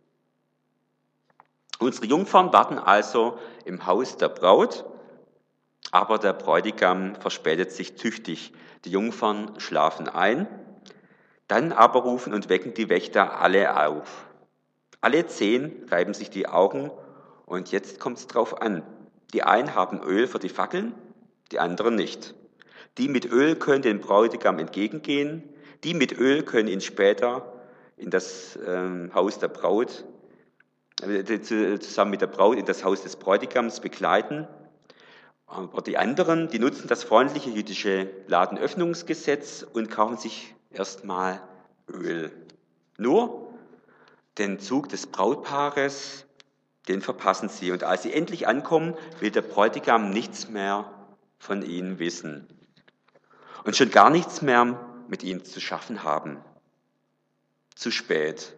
Unsere 1.78 2.06
Jungfern 2.06 2.52
warten 2.52 2.78
also 2.78 3.38
im 3.64 3.86
Haus 3.86 4.16
der 4.16 4.28
Braut 4.28 4.84
aber 5.90 6.18
der 6.18 6.32
Bräutigam 6.32 7.14
verspätet 7.16 7.72
sich 7.72 7.94
tüchtig. 7.94 8.52
Die 8.84 8.90
Jungfern 8.90 9.58
schlafen 9.58 10.08
ein. 10.08 10.46
Dann 11.48 11.72
aber 11.72 12.00
rufen 12.00 12.34
und 12.34 12.48
wecken 12.48 12.74
die 12.74 12.88
Wächter 12.88 13.40
alle 13.40 13.86
auf. 13.86 14.26
Alle 15.00 15.26
zehn 15.26 15.86
reiben 15.90 16.14
sich 16.14 16.30
die 16.30 16.48
Augen 16.48 16.90
und 17.44 17.70
jetzt 17.70 18.00
kommt 18.00 18.18
es 18.18 18.26
drauf 18.26 18.60
an. 18.60 18.82
Die 19.32 19.42
einen 19.42 19.74
haben 19.74 20.02
Öl 20.02 20.26
für 20.26 20.38
die 20.38 20.48
Fackeln, 20.48 20.94
die 21.52 21.60
anderen 21.60 21.94
nicht. 21.94 22.34
Die 22.98 23.08
mit 23.08 23.30
Öl 23.30 23.54
können 23.56 23.82
dem 23.82 24.00
Bräutigam 24.00 24.58
entgegengehen, 24.58 25.42
die 25.84 25.94
mit 25.94 26.18
Öl 26.18 26.42
können 26.42 26.68
ihn 26.68 26.80
später 26.80 27.52
in 27.96 28.10
das 28.10 28.56
äh, 28.56 29.10
Haus 29.14 29.38
der 29.38 29.48
Braut, 29.48 30.04
äh, 31.02 31.40
zusammen 31.78 32.10
mit 32.10 32.22
der 32.22 32.26
Braut 32.26 32.58
in 32.58 32.64
das 32.64 32.84
Haus 32.84 33.02
des 33.02 33.16
Bräutigams 33.16 33.80
begleiten. 33.80 34.48
Aber 35.46 35.82
die 35.82 35.96
anderen, 35.98 36.48
die 36.48 36.58
nutzen 36.58 36.88
das 36.88 37.04
freundliche 37.04 37.50
jüdische 37.50 38.10
Ladenöffnungsgesetz 38.26 39.64
und 39.72 39.90
kaufen 39.90 40.16
sich 40.16 40.55
erstmal 40.78 41.40
Öl. 41.88 42.32
Nur 42.98 43.52
den 44.38 44.58
Zug 44.60 44.88
des 44.88 45.06
Brautpaares, 45.06 46.26
den 46.88 47.02
verpassen 47.02 47.48
sie. 47.48 47.72
Und 47.72 47.84
als 47.84 48.02
sie 48.02 48.12
endlich 48.12 48.46
ankommen, 48.46 48.94
will 49.20 49.30
der 49.30 49.42
Bräutigam 49.42 50.10
nichts 50.10 50.48
mehr 50.48 50.90
von 51.38 51.62
ihnen 51.62 51.98
wissen. 51.98 52.46
Und 53.64 53.76
schon 53.76 53.90
gar 53.90 54.10
nichts 54.10 54.42
mehr 54.42 54.78
mit 55.08 55.22
ihnen 55.22 55.44
zu 55.44 55.60
schaffen 55.60 56.02
haben. 56.02 56.38
Zu 57.74 57.90
spät. 57.90 58.56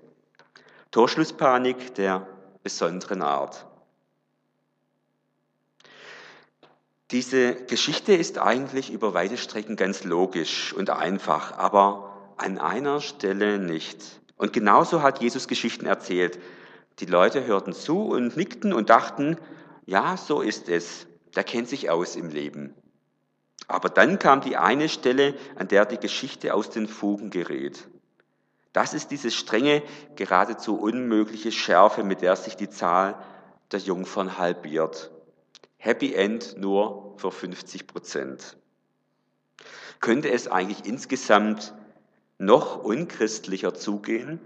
Torschlusspanik 0.90 1.94
der 1.94 2.26
besonderen 2.62 3.22
Art. 3.22 3.66
Diese 7.10 7.54
Geschichte 7.54 8.12
ist 8.12 8.38
eigentlich 8.38 8.92
über 8.92 9.14
weite 9.14 9.38
Strecken 9.38 9.76
ganz 9.76 10.04
logisch 10.04 10.75
und 10.75 10.90
einfach, 10.90 11.56
aber 11.56 12.07
an 12.38 12.59
einer 12.59 13.00
Stelle 13.00 13.59
nicht. 13.59 14.21
Und 14.37 14.52
genauso 14.52 15.02
hat 15.02 15.21
Jesus 15.21 15.49
Geschichten 15.49 15.87
erzählt. 15.87 16.38
Die 17.00 17.07
Leute 17.07 17.45
hörten 17.45 17.73
zu 17.73 18.02
und 18.02 18.37
nickten 18.37 18.73
und 18.73 18.90
dachten, 18.90 19.37
ja, 19.87 20.16
so 20.16 20.40
ist 20.40 20.68
es. 20.68 21.07
Der 21.35 21.45
kennt 21.45 21.68
sich 21.68 21.90
aus 21.90 22.16
im 22.16 22.30
Leben. 22.30 22.75
Aber 23.66 23.88
dann 23.88 24.18
kam 24.18 24.40
die 24.40 24.57
eine 24.57 24.88
Stelle, 24.88 25.35
an 25.57 25.68
der 25.68 25.85
die 25.85 25.99
Geschichte 25.99 26.54
aus 26.54 26.71
den 26.71 26.88
Fugen 26.88 27.30
gerät. 27.30 27.88
Das 28.73 28.95
ist 28.95 29.11
diese 29.11 29.30
strenge, 29.30 29.83
geradezu 30.14 30.78
unmögliche 30.78 31.52
Schärfe, 31.52 32.04
mit 32.04 32.23
der 32.23 32.37
sich 32.37 32.57
die 32.57 32.71
Zahl 32.71 33.16
der 33.73 33.80
Jungfern 33.80 34.38
halbiert. 34.38 35.11
Happy 35.76 36.14
End 36.14 36.57
nur 36.59 37.14
für 37.18 37.30
50 37.30 37.87
Prozent. 37.87 38.57
Könnte 40.00 40.30
es 40.30 40.49
eigentlich 40.49 40.87
insgesamt 40.87 41.75
noch 42.38 42.83
unchristlicher 42.83 43.75
zugehen? 43.75 44.40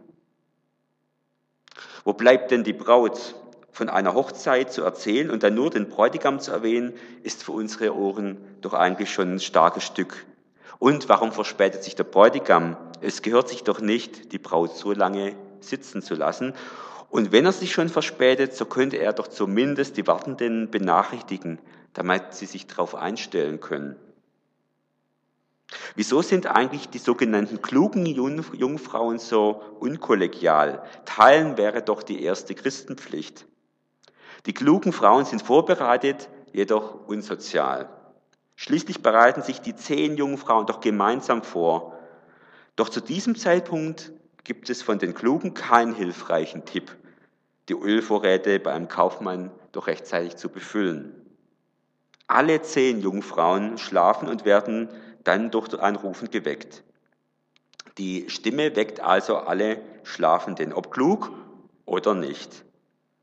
Wo 2.04 2.12
bleibt 2.12 2.50
denn 2.50 2.64
die 2.64 2.72
Braut? 2.72 3.36
von 3.72 3.88
einer 3.88 4.14
Hochzeit 4.14 4.70
zu 4.70 4.82
erzählen 4.82 5.30
und 5.30 5.42
dann 5.42 5.54
nur 5.54 5.70
den 5.70 5.88
Bräutigam 5.88 6.38
zu 6.38 6.52
erwähnen, 6.52 6.92
ist 7.22 7.42
für 7.42 7.52
unsere 7.52 7.96
Ohren 7.96 8.36
doch 8.60 8.74
eigentlich 8.74 9.10
schon 9.10 9.34
ein 9.34 9.40
starkes 9.40 9.82
Stück. 9.82 10.26
Und 10.78 11.08
warum 11.08 11.32
verspätet 11.32 11.82
sich 11.82 11.96
der 11.96 12.04
Bräutigam? 12.04 12.76
Es 13.00 13.22
gehört 13.22 13.48
sich 13.48 13.64
doch 13.64 13.80
nicht, 13.80 14.32
die 14.32 14.38
Braut 14.38 14.76
so 14.76 14.92
lange 14.92 15.34
sitzen 15.60 16.02
zu 16.02 16.14
lassen. 16.14 16.52
Und 17.08 17.32
wenn 17.32 17.46
er 17.46 17.52
sich 17.52 17.72
schon 17.72 17.88
verspätet, 17.88 18.54
so 18.54 18.66
könnte 18.66 18.98
er 18.98 19.14
doch 19.14 19.26
zumindest 19.26 19.96
die 19.96 20.06
Wartenden 20.06 20.70
benachrichtigen, 20.70 21.58
damit 21.94 22.34
sie 22.34 22.46
sich 22.46 22.66
darauf 22.66 22.94
einstellen 22.94 23.60
können. 23.60 23.96
Wieso 25.94 26.22
sind 26.22 26.46
eigentlich 26.46 26.88
die 26.88 26.98
sogenannten 26.98 27.62
klugen 27.62 28.06
Jungfrauen 28.06 29.18
so 29.18 29.62
unkollegial? 29.80 30.82
Teilen 31.04 31.56
wäre 31.56 31.82
doch 31.82 32.02
die 32.02 32.22
erste 32.22 32.54
Christenpflicht. 32.54 33.46
Die 34.46 34.54
klugen 34.54 34.92
Frauen 34.92 35.24
sind 35.24 35.42
vorbereitet, 35.42 36.28
jedoch 36.52 37.06
unsozial. 37.06 37.88
Schließlich 38.56 39.02
bereiten 39.02 39.42
sich 39.42 39.60
die 39.60 39.74
zehn 39.74 40.16
Jungfrauen 40.16 40.66
doch 40.66 40.80
gemeinsam 40.80 41.42
vor. 41.42 41.98
Doch 42.76 42.88
zu 42.88 43.00
diesem 43.00 43.36
Zeitpunkt 43.36 44.12
gibt 44.44 44.70
es 44.70 44.82
von 44.82 44.98
den 44.98 45.14
Klugen 45.14 45.54
keinen 45.54 45.94
hilfreichen 45.94 46.64
Tipp, 46.64 46.96
die 47.68 47.74
Ölvorräte 47.74 48.58
beim 48.58 48.88
Kaufmann 48.88 49.50
doch 49.72 49.86
rechtzeitig 49.86 50.36
zu 50.36 50.48
befüllen. 50.48 51.14
Alle 52.26 52.62
zehn 52.62 53.00
Jungfrauen 53.00 53.78
schlafen 53.78 54.28
und 54.28 54.44
werden 54.44 54.88
dann 55.24 55.50
durch 55.50 55.78
ein 55.78 55.96
Rufen 55.96 56.30
geweckt. 56.30 56.82
Die 57.98 58.28
Stimme 58.30 58.74
weckt 58.76 59.00
also 59.00 59.36
alle 59.36 59.80
Schlafenden, 60.02 60.72
ob 60.72 60.90
klug 60.90 61.30
oder 61.84 62.14
nicht. 62.14 62.64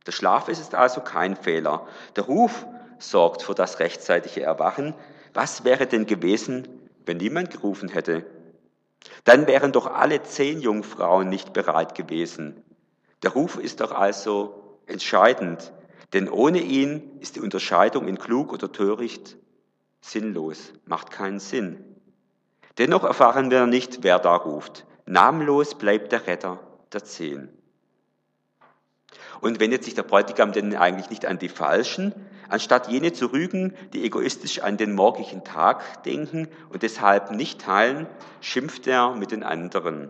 Der 0.06 0.12
Schlaf 0.12 0.48
ist 0.48 0.76
also 0.76 1.02
kein 1.02 1.36
Fehler. 1.36 1.88
Der 2.16 2.26
Ruf 2.26 2.66
sorgt 3.00 3.42
für 3.42 3.56
das 3.56 3.80
rechtzeitige 3.80 4.42
Erwachen. 4.42 4.94
Was 5.34 5.64
wäre 5.64 5.88
denn 5.88 6.06
gewesen, 6.06 6.68
wenn 7.06 7.18
niemand 7.18 7.52
gerufen 7.52 7.90
hätte? 7.90 8.26
Dann 9.24 9.48
wären 9.48 9.72
doch 9.72 9.88
alle 9.88 10.24
zehn 10.24 10.62
Jungfrauen 10.62 11.30
nicht 11.30 11.54
bereit 11.54 11.96
gewesen. 11.96 12.64
Der 13.24 13.32
Ruf 13.32 13.58
ist 13.58 13.82
doch 13.82 13.92
also 13.92 14.80
entscheidend, 14.86 15.72
denn 16.14 16.30
ohne 16.30 16.60
ihn 16.60 17.20
ist 17.20 17.36
die 17.36 17.42
Unterscheidung 17.42 18.08
in 18.08 18.18
klug 18.18 18.54
oder 18.54 18.72
töricht 18.72 19.38
sinnlos, 20.02 20.74
macht 20.86 21.12
keinen 21.12 21.40
Sinn. 21.40 21.89
Dennoch 22.78 23.04
erfahren 23.04 23.52
wir 23.52 23.66
nicht, 23.66 24.04
wer 24.04 24.20
da 24.20 24.36
ruft. 24.36 24.86
Namenlos 25.06 25.76
bleibt 25.76 26.12
der 26.12 26.28
Retter 26.28 26.60
der 26.94 27.04
Zehn. 27.04 27.50
Und 29.42 29.60
wendet 29.60 29.84
sich 29.84 29.96
der 29.96 30.04
Bräutigam 30.04 30.52
denn 30.52 30.76
eigentlich 30.76 31.10
nicht 31.10 31.26
an 31.26 31.40
die 31.40 31.50
Falschen, 31.50 32.14
anstatt 32.50 32.90
jene 32.90 33.14
zu 33.14 33.28
rügen, 33.28 33.74
die 33.94 34.04
egoistisch 34.04 34.60
an 34.60 34.78
den 34.78 34.94
morgigen 34.94 35.44
Tag 35.44 36.04
denken 36.04 36.48
und 36.70 36.84
deshalb 36.84 37.32
nicht 37.32 37.62
teilen, 37.62 38.08
schimpft 38.42 38.88
er 38.88 39.16
mit 39.16 39.32
den 39.32 39.44
anderen. 39.44 40.10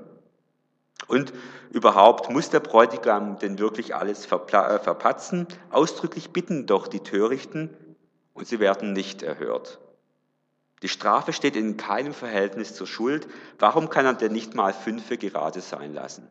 Und 1.07 1.33
überhaupt 1.71 2.29
muss 2.29 2.49
der 2.49 2.59
Bräutigam 2.59 3.39
denn 3.39 3.59
wirklich 3.59 3.95
alles 3.95 4.25
äh, 4.25 4.79
verpatzen? 4.79 5.47
Ausdrücklich 5.69 6.31
bitten 6.31 6.65
doch 6.65 6.87
die 6.87 6.99
Törichten 6.99 7.69
und 8.33 8.47
sie 8.47 8.59
werden 8.59 8.93
nicht 8.93 9.23
erhört. 9.23 9.79
Die 10.81 10.87
Strafe 10.87 11.33
steht 11.33 11.55
in 11.55 11.77
keinem 11.77 12.13
Verhältnis 12.13 12.73
zur 12.73 12.87
Schuld. 12.87 13.27
Warum 13.57 13.89
kann 13.89 14.05
er 14.05 14.13
denn 14.13 14.31
nicht 14.31 14.55
mal 14.55 14.73
fünfe 14.73 15.17
gerade 15.17 15.61
sein 15.61 15.93
lassen? 15.93 16.27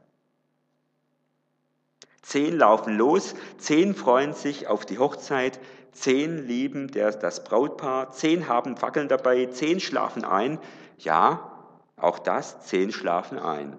Zehn 2.22 2.56
laufen 2.56 2.96
los, 2.96 3.34
zehn 3.58 3.94
freuen 3.94 4.34
sich 4.34 4.66
auf 4.66 4.84
die 4.84 4.98
Hochzeit, 4.98 5.60
zehn 5.92 6.46
lieben 6.46 6.90
das 6.90 7.44
Brautpaar, 7.44 8.10
zehn 8.10 8.48
haben 8.48 8.76
Fackeln 8.76 9.08
dabei, 9.08 9.46
zehn 9.46 9.80
schlafen 9.80 10.24
ein. 10.24 10.58
Ja, 10.98 11.52
auch 11.96 12.18
das, 12.18 12.66
zehn 12.66 12.92
schlafen 12.92 13.38
ein. 13.38 13.76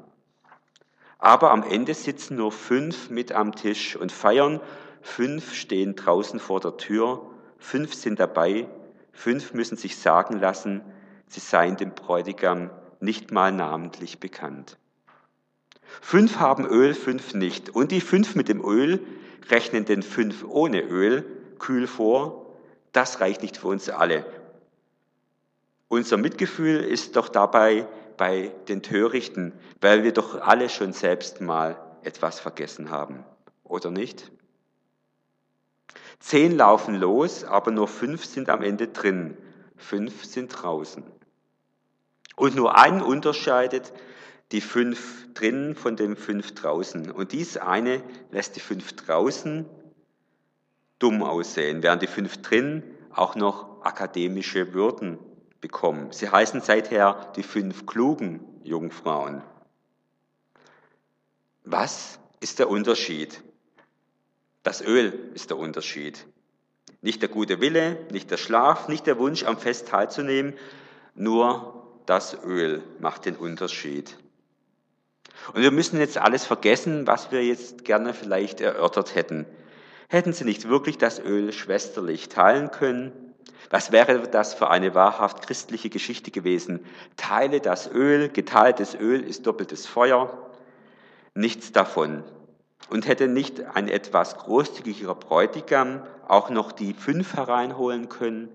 Aber 1.20 1.52
am 1.52 1.64
Ende 1.64 1.94
sitzen 1.94 2.38
nur 2.38 2.52
fünf 2.52 3.10
mit 3.10 3.34
am 3.34 3.54
Tisch 3.54 3.96
und 3.96 4.12
feiern, 4.12 4.62
fünf 5.02 5.54
stehen 5.54 5.96
draußen 5.96 6.40
vor 6.40 6.60
der 6.60 6.78
Tür, 6.78 7.30
fünf 7.58 7.94
sind 7.94 8.20
dabei, 8.20 8.68
fünf 9.20 9.54
müssen 9.54 9.76
sich 9.76 9.98
sagen 9.98 10.40
lassen, 10.40 10.82
sie 11.28 11.42
seien 11.42 11.76
dem 11.76 11.94
Bräutigam 11.94 12.70
nicht 13.02 13.32
mal 13.32 13.52
namentlich 13.52 14.22
bekannt. 14.22 14.78
Fünf 16.02 16.40
haben 16.40 16.66
Öl, 16.66 16.94
fünf 16.94 17.34
nicht. 17.34 17.70
Und 17.70 17.92
die 17.92 18.00
fünf 18.00 18.36
mit 18.36 18.48
dem 18.48 18.64
Öl 18.64 19.06
rechnen 19.50 19.84
den 19.84 20.04
fünf 20.04 20.46
ohne 20.46 20.82
Öl 20.82 21.26
kühl 21.60 21.86
vor. 21.86 22.56
Das 22.94 23.20
reicht 23.20 23.42
nicht 23.42 23.58
für 23.58 23.68
uns 23.68 23.90
alle. 23.90 24.26
Unser 25.90 26.16
Mitgefühl 26.16 26.80
ist 26.80 27.18
doch 27.18 27.28
dabei 27.28 27.88
bei 28.16 28.54
den 28.70 28.82
Törichten, 28.82 29.52
weil 29.82 30.04
wir 30.04 30.14
doch 30.14 30.40
alle 30.40 30.70
schon 30.70 30.94
selbst 30.94 31.42
mal 31.42 31.78
etwas 32.04 32.40
vergessen 32.40 32.90
haben, 32.90 33.26
oder 33.66 33.92
nicht? 33.92 34.32
Zehn 36.20 36.56
laufen 36.56 36.96
los, 36.96 37.44
aber 37.44 37.72
nur 37.72 37.88
fünf 37.88 38.26
sind 38.26 38.50
am 38.50 38.62
Ende 38.62 38.90
drin, 38.90 39.38
fünf 39.78 40.26
sind 40.26 40.50
draußen. 40.50 41.04
Und 42.36 42.56
nur 42.56 42.78
einen 42.78 43.02
unterscheidet 43.02 43.94
die 44.52 44.62
fünf 44.62 45.34
drinnen 45.34 45.76
von 45.76 45.96
den 45.96 46.16
fünf 46.16 46.56
draußen. 46.56 47.12
Und 47.12 47.32
dies 47.32 47.58
eine 47.58 48.04
lässt 48.32 48.56
die 48.56 48.62
fünf 48.62 48.94
draußen 48.94 49.66
dumm 50.98 51.24
aussehen, 51.24 51.84
während 51.84 52.02
die 52.02 52.08
fünf 52.08 52.42
drinnen 52.42 52.84
auch 53.14 53.36
noch 53.36 53.84
akademische 53.84 54.74
Würden 54.74 55.20
bekommen. 55.62 56.12
Sie 56.12 56.30
heißen 56.30 56.62
seither 56.62 57.32
die 57.36 57.44
fünf 57.44 57.86
klugen 57.86 58.42
Jungfrauen. 58.64 59.42
Was 61.64 62.20
ist 62.40 62.60
der 62.60 62.70
Unterschied? 62.70 63.44
Das 64.64 64.82
Öl 64.82 65.32
ist 65.34 65.50
der 65.50 65.58
Unterschied. 65.58 66.26
Nicht 67.02 67.22
der 67.22 67.30
gute 67.30 67.62
Wille, 67.62 67.98
nicht 68.12 68.30
der 68.30 68.38
Schlaf, 68.38 68.88
nicht 68.90 69.08
der 69.08 69.18
Wunsch, 69.18 69.44
am 69.44 69.58
Fest 69.58 69.88
teilzunehmen, 69.88 70.54
nur 71.16 72.02
das 72.06 72.38
Öl 72.44 72.84
macht 73.00 73.26
den 73.26 73.36
Unterschied. 73.36 74.18
Und 75.54 75.62
wir 75.62 75.72
müssen 75.72 76.00
jetzt 76.00 76.18
alles 76.18 76.46
vergessen, 76.46 77.08
was 77.08 77.32
wir 77.32 77.44
jetzt 77.46 77.86
gerne 77.86 78.14
vielleicht 78.14 78.60
erörtert 78.60 79.16
hätten. 79.16 79.46
Hätten 80.10 80.34
sie 80.34 80.44
nicht 80.44 80.68
wirklich 80.68 80.98
das 80.98 81.20
Öl 81.20 81.54
schwesterlich 81.54 82.28
teilen 82.30 82.72
können? 82.72 83.14
Was 83.70 83.92
wäre 83.92 84.28
das 84.28 84.56
für 84.56 84.70
eine 84.70 84.96
wahrhaft 84.96 85.46
christliche 85.46 85.90
Geschichte 85.90 86.32
gewesen? 86.32 86.86
Teile 87.16 87.62
das 87.62 87.90
Öl, 87.90 88.30
geteiltes 88.30 88.96
Öl 88.96 89.22
ist 89.22 89.46
doppeltes 89.46 89.86
Feuer. 89.86 90.52
Nichts 91.36 91.72
davon. 91.72 92.24
Und 92.90 93.08
hätte 93.08 93.28
nicht 93.28 93.62
ein 93.76 93.88
etwas 93.88 94.38
großzügigerer 94.38 95.16
Bräutigam 95.16 96.02
auch 96.28 96.50
noch 96.50 96.72
die 96.72 96.94
fünf 96.94 97.36
hereinholen 97.36 98.10
können? 98.10 98.50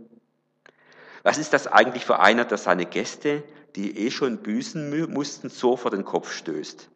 Was 1.22 1.38
ist 1.38 1.52
das 1.52 1.66
eigentlich 1.66 2.04
für 2.04 2.20
einer, 2.20 2.44
der 2.44 2.58
seine 2.58 2.86
Gäste 2.86 3.44
die 3.76 4.06
eh 4.06 4.10
schon 4.10 4.38
büßen 4.38 5.12
mussten, 5.12 5.48
so 5.48 5.76
vor 5.76 5.90
den 5.90 6.04
Kopf 6.04 6.32
stößt. 6.32 6.88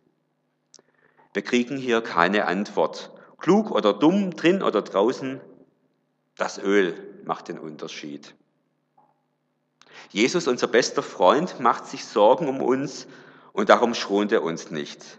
Wir 1.32 1.42
kriegen 1.42 1.76
hier 1.76 2.00
keine 2.00 2.46
Antwort. 2.46 3.10
Klug 3.38 3.70
oder 3.70 3.92
dumm, 3.92 4.34
drin 4.34 4.62
oder 4.62 4.82
draußen, 4.82 5.40
das 6.36 6.58
Öl 6.58 6.94
macht 7.24 7.48
den 7.48 7.58
Unterschied. 7.58 8.34
Jesus, 10.10 10.46
unser 10.48 10.68
bester 10.68 11.02
Freund, 11.02 11.60
macht 11.60 11.86
sich 11.86 12.04
Sorgen 12.04 12.48
um 12.48 12.62
uns 12.62 13.06
und 13.52 13.68
darum 13.68 13.94
schont 13.94 14.32
er 14.32 14.42
uns 14.42 14.70
nicht. 14.70 15.18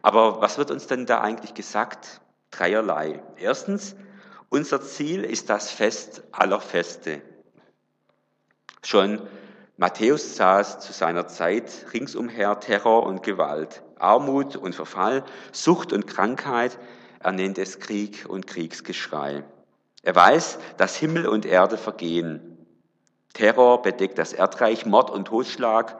Aber 0.00 0.40
was 0.40 0.56
wird 0.56 0.70
uns 0.70 0.86
denn 0.86 1.06
da 1.06 1.20
eigentlich 1.20 1.54
gesagt? 1.54 2.20
Dreierlei. 2.50 3.22
Erstens, 3.36 3.96
unser 4.48 4.80
Ziel 4.80 5.24
ist 5.24 5.50
das 5.50 5.70
Fest 5.70 6.22
aller 6.32 6.60
Feste. 6.60 7.22
Schon 8.82 9.20
Matthäus 9.76 10.36
saß 10.36 10.80
zu 10.80 10.92
seiner 10.92 11.26
Zeit 11.28 11.86
ringsumher 11.92 12.60
Terror 12.60 13.04
und 13.04 13.22
Gewalt, 13.22 13.82
Armut 13.98 14.56
und 14.56 14.74
Verfall, 14.74 15.24
Sucht 15.52 15.92
und 15.92 16.06
Krankheit, 16.06 16.78
er 17.20 17.32
nennt 17.32 17.56
es 17.58 17.78
Krieg 17.78 18.26
und 18.28 18.46
Kriegsgeschrei. 18.46 19.44
Er 20.02 20.14
weiß, 20.14 20.58
dass 20.76 20.96
Himmel 20.96 21.26
und 21.26 21.46
Erde 21.46 21.78
vergehen. 21.78 22.58
Terror 23.32 23.80
bedeckt 23.80 24.18
das 24.18 24.32
Erdreich, 24.32 24.84
Mord 24.84 25.10
und 25.10 25.26
Totschlag 25.26 25.96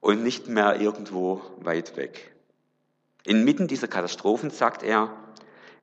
und 0.00 0.22
nicht 0.22 0.48
mehr 0.48 0.80
irgendwo 0.80 1.40
weit 1.60 1.96
weg. 1.96 2.33
Inmitten 3.26 3.68
dieser 3.68 3.88
Katastrophen 3.88 4.50
sagt 4.50 4.82
er, 4.82 5.16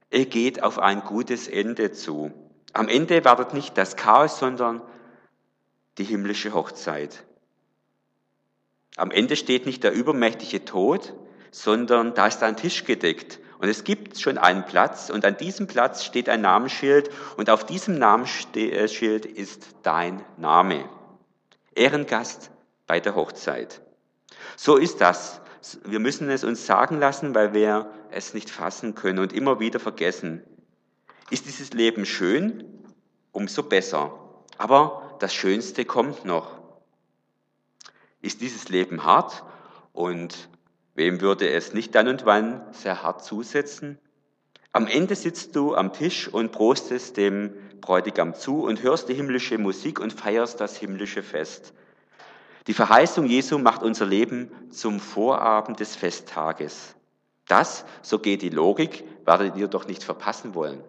er 0.09 0.25
geht 0.25 0.61
auf 0.61 0.79
ein 0.79 1.01
gutes 1.01 1.47
Ende 1.47 1.91
zu. 1.91 2.31
Am 2.73 2.87
Ende 2.87 3.25
wartet 3.25 3.53
nicht 3.53 3.77
das 3.77 3.95
Chaos, 3.95 4.39
sondern 4.39 4.81
die 5.97 6.03
himmlische 6.03 6.53
Hochzeit. 6.53 7.23
Am 8.97 9.11
Ende 9.11 9.35
steht 9.35 9.65
nicht 9.65 9.83
der 9.83 9.93
übermächtige 9.93 10.65
Tod, 10.65 11.13
sondern 11.51 12.13
da 12.13 12.27
ist 12.27 12.43
ein 12.43 12.57
Tisch 12.57 12.85
gedeckt 12.85 13.39
Und 13.61 13.69
es 13.69 13.83
gibt 13.83 14.19
schon 14.19 14.39
einen 14.39 14.65
Platz 14.65 15.11
und 15.11 15.23
an 15.23 15.37
diesem 15.37 15.67
Platz 15.67 16.03
steht 16.03 16.29
ein 16.29 16.41
Namensschild 16.41 17.11
und 17.37 17.51
auf 17.51 17.63
diesem 17.63 17.99
Namensschild 17.99 19.27
ist 19.27 19.67
dein 19.83 20.25
Name. 20.37 20.89
Ehrengast 21.75 22.49
bei 22.87 22.99
der 22.99 23.13
Hochzeit. 23.13 23.81
So 24.57 24.77
ist 24.77 24.99
das. 24.99 25.40
Wir 25.83 25.99
müssen 25.99 26.29
es 26.29 26.43
uns 26.43 26.65
sagen 26.65 26.99
lassen, 26.99 27.35
weil 27.35 27.53
wir 27.53 27.91
es 28.09 28.33
nicht 28.33 28.49
fassen 28.49 28.95
können 28.95 29.19
und 29.19 29.33
immer 29.33 29.59
wieder 29.59 29.79
vergessen. 29.79 30.43
Ist 31.29 31.45
dieses 31.45 31.73
Leben 31.73 32.05
schön? 32.05 32.63
Umso 33.31 33.63
besser. 33.63 34.17
Aber 34.57 35.15
das 35.19 35.33
Schönste 35.33 35.85
kommt 35.85 36.25
noch. 36.25 36.59
Ist 38.21 38.41
dieses 38.41 38.69
Leben 38.69 39.03
hart? 39.03 39.43
Und 39.93 40.49
wem 40.95 41.21
würde 41.21 41.49
es 41.49 41.73
nicht 41.73 41.95
dann 41.95 42.07
und 42.07 42.25
wann 42.25 42.61
sehr 42.73 43.03
hart 43.03 43.23
zusetzen? 43.23 43.99
Am 44.73 44.87
Ende 44.87 45.15
sitzt 45.15 45.55
du 45.55 45.75
am 45.75 45.93
Tisch 45.93 46.27
und 46.27 46.51
prostest 46.51 47.17
dem 47.17 47.53
Bräutigam 47.81 48.35
zu 48.35 48.63
und 48.63 48.83
hörst 48.83 49.09
die 49.09 49.13
himmlische 49.13 49.57
Musik 49.57 49.99
und 49.99 50.13
feierst 50.13 50.61
das 50.61 50.77
himmlische 50.77 51.23
Fest. 51.23 51.73
Die 52.67 52.73
Verheißung 52.73 53.25
Jesu 53.25 53.57
macht 53.57 53.81
unser 53.81 54.05
Leben 54.05 54.51
zum 54.71 54.99
Vorabend 54.99 55.79
des 55.79 55.95
Festtages. 55.95 56.95
Das, 57.47 57.85
so 58.01 58.19
geht 58.19 58.43
die 58.43 58.49
Logik, 58.49 59.03
werdet 59.25 59.55
ihr 59.55 59.67
doch 59.67 59.87
nicht 59.87 60.03
verpassen 60.03 60.53
wollen. 60.53 60.83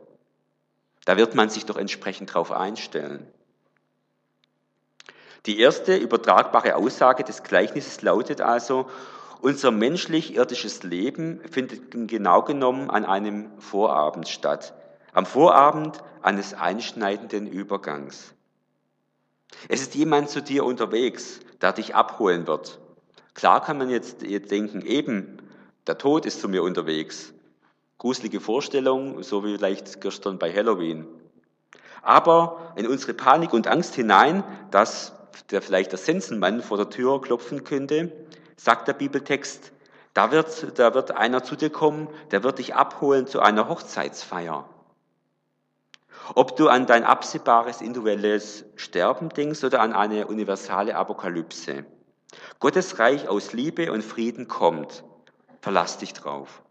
Da 1.04 1.16
wird 1.16 1.34
man 1.34 1.48
sich 1.48 1.66
doch 1.66 1.76
entsprechend 1.76 2.30
darauf 2.30 2.52
einstellen. 2.52 3.26
Die 5.46 5.58
erste 5.58 5.96
übertragbare 5.96 6.76
Aussage 6.76 7.24
des 7.24 7.42
Gleichnisses 7.42 8.02
lautet 8.02 8.40
also, 8.40 8.88
unser 9.40 9.72
menschlich-irdisches 9.72 10.84
Leben 10.84 11.40
findet 11.50 11.90
genau 12.08 12.42
genommen 12.42 12.90
an 12.90 13.04
einem 13.04 13.50
Vorabend 13.58 14.28
statt, 14.28 14.72
am 15.12 15.26
Vorabend 15.26 15.98
eines 16.22 16.54
einschneidenden 16.54 17.48
Übergangs. 17.48 18.34
Es 19.68 19.82
ist 19.82 19.96
jemand 19.96 20.30
zu 20.30 20.42
dir 20.42 20.64
unterwegs, 20.64 21.40
der 21.62 21.72
dich 21.72 21.94
abholen 21.94 22.46
wird. 22.46 22.80
Klar 23.34 23.64
kann 23.64 23.78
man 23.78 23.88
jetzt, 23.88 24.22
jetzt 24.22 24.50
denken, 24.50 24.82
eben, 24.82 25.38
der 25.86 25.98
Tod 25.98 26.26
ist 26.26 26.40
zu 26.40 26.48
mir 26.48 26.62
unterwegs. 26.62 27.32
Gruselige 27.98 28.40
Vorstellung, 28.40 29.22
so 29.22 29.44
wie 29.44 29.56
vielleicht 29.56 30.00
gestern 30.00 30.38
bei 30.38 30.52
Halloween. 30.52 31.06
Aber 32.02 32.72
in 32.76 32.86
unsere 32.86 33.14
Panik 33.14 33.52
und 33.52 33.68
Angst 33.68 33.94
hinein, 33.94 34.42
dass 34.70 35.12
der 35.50 35.62
vielleicht 35.62 35.92
der 35.92 35.98
Sensenmann 35.98 36.62
vor 36.62 36.76
der 36.76 36.90
Tür 36.90 37.20
klopfen 37.20 37.64
könnte, 37.64 38.12
sagt 38.56 38.88
der 38.88 38.94
Bibeltext, 38.94 39.72
da 40.14 40.30
wird, 40.30 40.78
da 40.78 40.94
wird 40.94 41.12
einer 41.12 41.42
zu 41.42 41.56
dir 41.56 41.70
kommen, 41.70 42.08
der 42.32 42.42
wird 42.42 42.58
dich 42.58 42.74
abholen 42.74 43.26
zu 43.26 43.40
einer 43.40 43.68
Hochzeitsfeier. 43.68 44.68
Ob 46.34 46.56
du 46.56 46.68
an 46.68 46.86
dein 46.86 47.04
absehbares 47.04 47.80
individuelles 47.80 48.64
Sterben 48.76 49.28
denkst 49.30 49.64
oder 49.64 49.80
an 49.80 49.92
eine 49.92 50.26
universale 50.26 50.94
Apokalypse. 50.94 51.84
Gottes 52.60 52.98
Reich 52.98 53.28
aus 53.28 53.52
Liebe 53.52 53.92
und 53.92 54.02
Frieden 54.02 54.48
kommt. 54.48 55.04
Verlass 55.60 55.98
dich 55.98 56.12
drauf. 56.12 56.62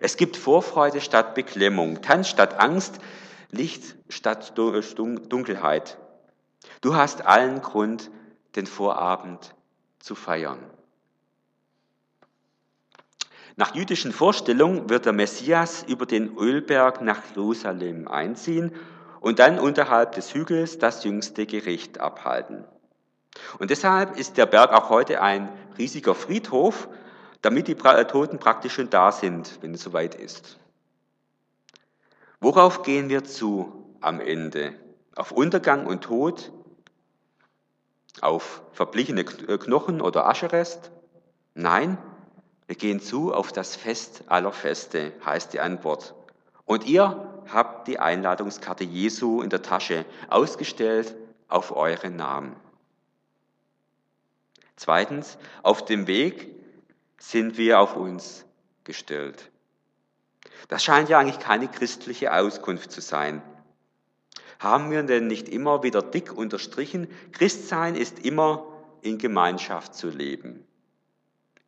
Es 0.00 0.16
gibt 0.16 0.36
Vorfreude 0.36 1.00
statt 1.00 1.34
Beklemmung, 1.34 2.00
Tanz 2.02 2.28
statt 2.28 2.60
Angst, 2.60 3.00
Licht 3.50 3.96
statt 4.08 4.56
Dunkelheit. 4.56 5.98
Du 6.80 6.94
hast 6.94 7.26
allen 7.26 7.60
Grund, 7.62 8.10
den 8.54 8.66
Vorabend 8.66 9.54
zu 9.98 10.14
feiern. 10.14 10.58
Nach 13.60 13.74
jüdischen 13.74 14.12
Vorstellungen 14.12 14.88
wird 14.88 15.04
der 15.04 15.12
Messias 15.12 15.82
über 15.82 16.06
den 16.06 16.34
Ölberg 16.38 17.02
nach 17.02 17.20
Jerusalem 17.36 18.08
einziehen 18.08 18.74
und 19.20 19.38
dann 19.38 19.58
unterhalb 19.58 20.12
des 20.12 20.32
Hügels 20.32 20.78
das 20.78 21.04
jüngste 21.04 21.44
Gericht 21.44 22.00
abhalten. 22.00 22.64
Und 23.58 23.68
deshalb 23.68 24.18
ist 24.18 24.38
der 24.38 24.46
Berg 24.46 24.72
auch 24.72 24.88
heute 24.88 25.20
ein 25.20 25.50
riesiger 25.76 26.14
Friedhof, 26.14 26.88
damit 27.42 27.68
die 27.68 27.74
Toten 27.74 28.38
praktisch 28.38 28.72
schon 28.72 28.88
da 28.88 29.12
sind, 29.12 29.58
wenn 29.60 29.74
es 29.74 29.82
soweit 29.82 30.14
ist. 30.14 30.58
Worauf 32.40 32.80
gehen 32.82 33.10
wir 33.10 33.24
zu 33.24 33.94
am 34.00 34.22
Ende? 34.22 34.72
Auf 35.16 35.32
Untergang 35.32 35.84
und 35.84 36.00
Tod? 36.00 36.50
Auf 38.22 38.62
verblichene 38.72 39.22
Knochen 39.22 40.00
oder 40.00 40.26
Ascherest? 40.26 40.92
Nein, 41.54 41.98
wir 42.70 42.76
gehen 42.76 43.00
zu 43.00 43.34
auf 43.34 43.50
das 43.50 43.74
Fest 43.74 44.22
aller 44.28 44.52
Feste, 44.52 45.12
heißt 45.26 45.52
die 45.54 45.58
Antwort. 45.58 46.14
Und 46.66 46.86
ihr 46.86 47.42
habt 47.52 47.88
die 47.88 47.98
Einladungskarte 47.98 48.84
Jesu 48.84 49.42
in 49.42 49.50
der 49.50 49.62
Tasche, 49.62 50.04
ausgestellt 50.28 51.16
auf 51.48 51.74
euren 51.74 52.14
Namen. 52.14 52.54
Zweitens, 54.76 55.36
auf 55.64 55.84
dem 55.84 56.06
Weg 56.06 56.46
sind 57.18 57.58
wir 57.58 57.80
auf 57.80 57.96
uns 57.96 58.44
gestellt. 58.84 59.50
Das 60.68 60.84
scheint 60.84 61.08
ja 61.08 61.18
eigentlich 61.18 61.40
keine 61.40 61.66
christliche 61.66 62.32
Auskunft 62.32 62.92
zu 62.92 63.00
sein. 63.00 63.42
Haben 64.60 64.92
wir 64.92 65.02
denn 65.02 65.26
nicht 65.26 65.48
immer 65.48 65.82
wieder 65.82 66.02
dick 66.02 66.32
unterstrichen, 66.32 67.08
Christsein 67.32 67.96
ist 67.96 68.20
immer 68.20 68.64
in 69.02 69.18
Gemeinschaft 69.18 69.96
zu 69.96 70.08
leben. 70.08 70.64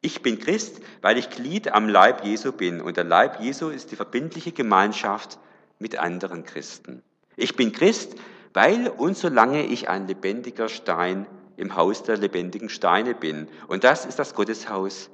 Ich 0.05 0.21
bin 0.21 0.41
Christ, 0.41 0.81
weil 1.01 1.17
ich 1.17 1.31
Glied 1.31 1.73
am 1.73 1.89
Leib 1.89 2.25
Jesu 2.25 2.51
bin 2.51 2.81
und 2.81 2.97
der 2.97 3.05
Leib 3.05 3.41
Jesu 3.41 3.69
ist 3.69 3.93
die 3.93 3.97
verbindliche 3.97 4.51
Gemeinschaft 4.51 5.39
mit 5.79 5.97
anderen 5.97 6.45
Christen. 6.45 7.03
Ich 7.37 7.55
bin 7.55 7.71
Christ, 7.71 8.17
weil 8.53 8.89
und 8.89 9.17
solange 9.17 9.65
ich 9.65 9.89
ein 9.89 10.09
lebendiger 10.09 10.69
Stein 10.69 11.27
im 11.57 11.77
Haus 11.77 12.03
der 12.03 12.17
lebendigen 12.17 12.69
Steine 12.69 13.15
bin. 13.15 13.49
Und 13.69 13.85
das 13.85 14.05
ist 14.05 14.19
das 14.19 14.35
Gotteshaus 14.35 15.09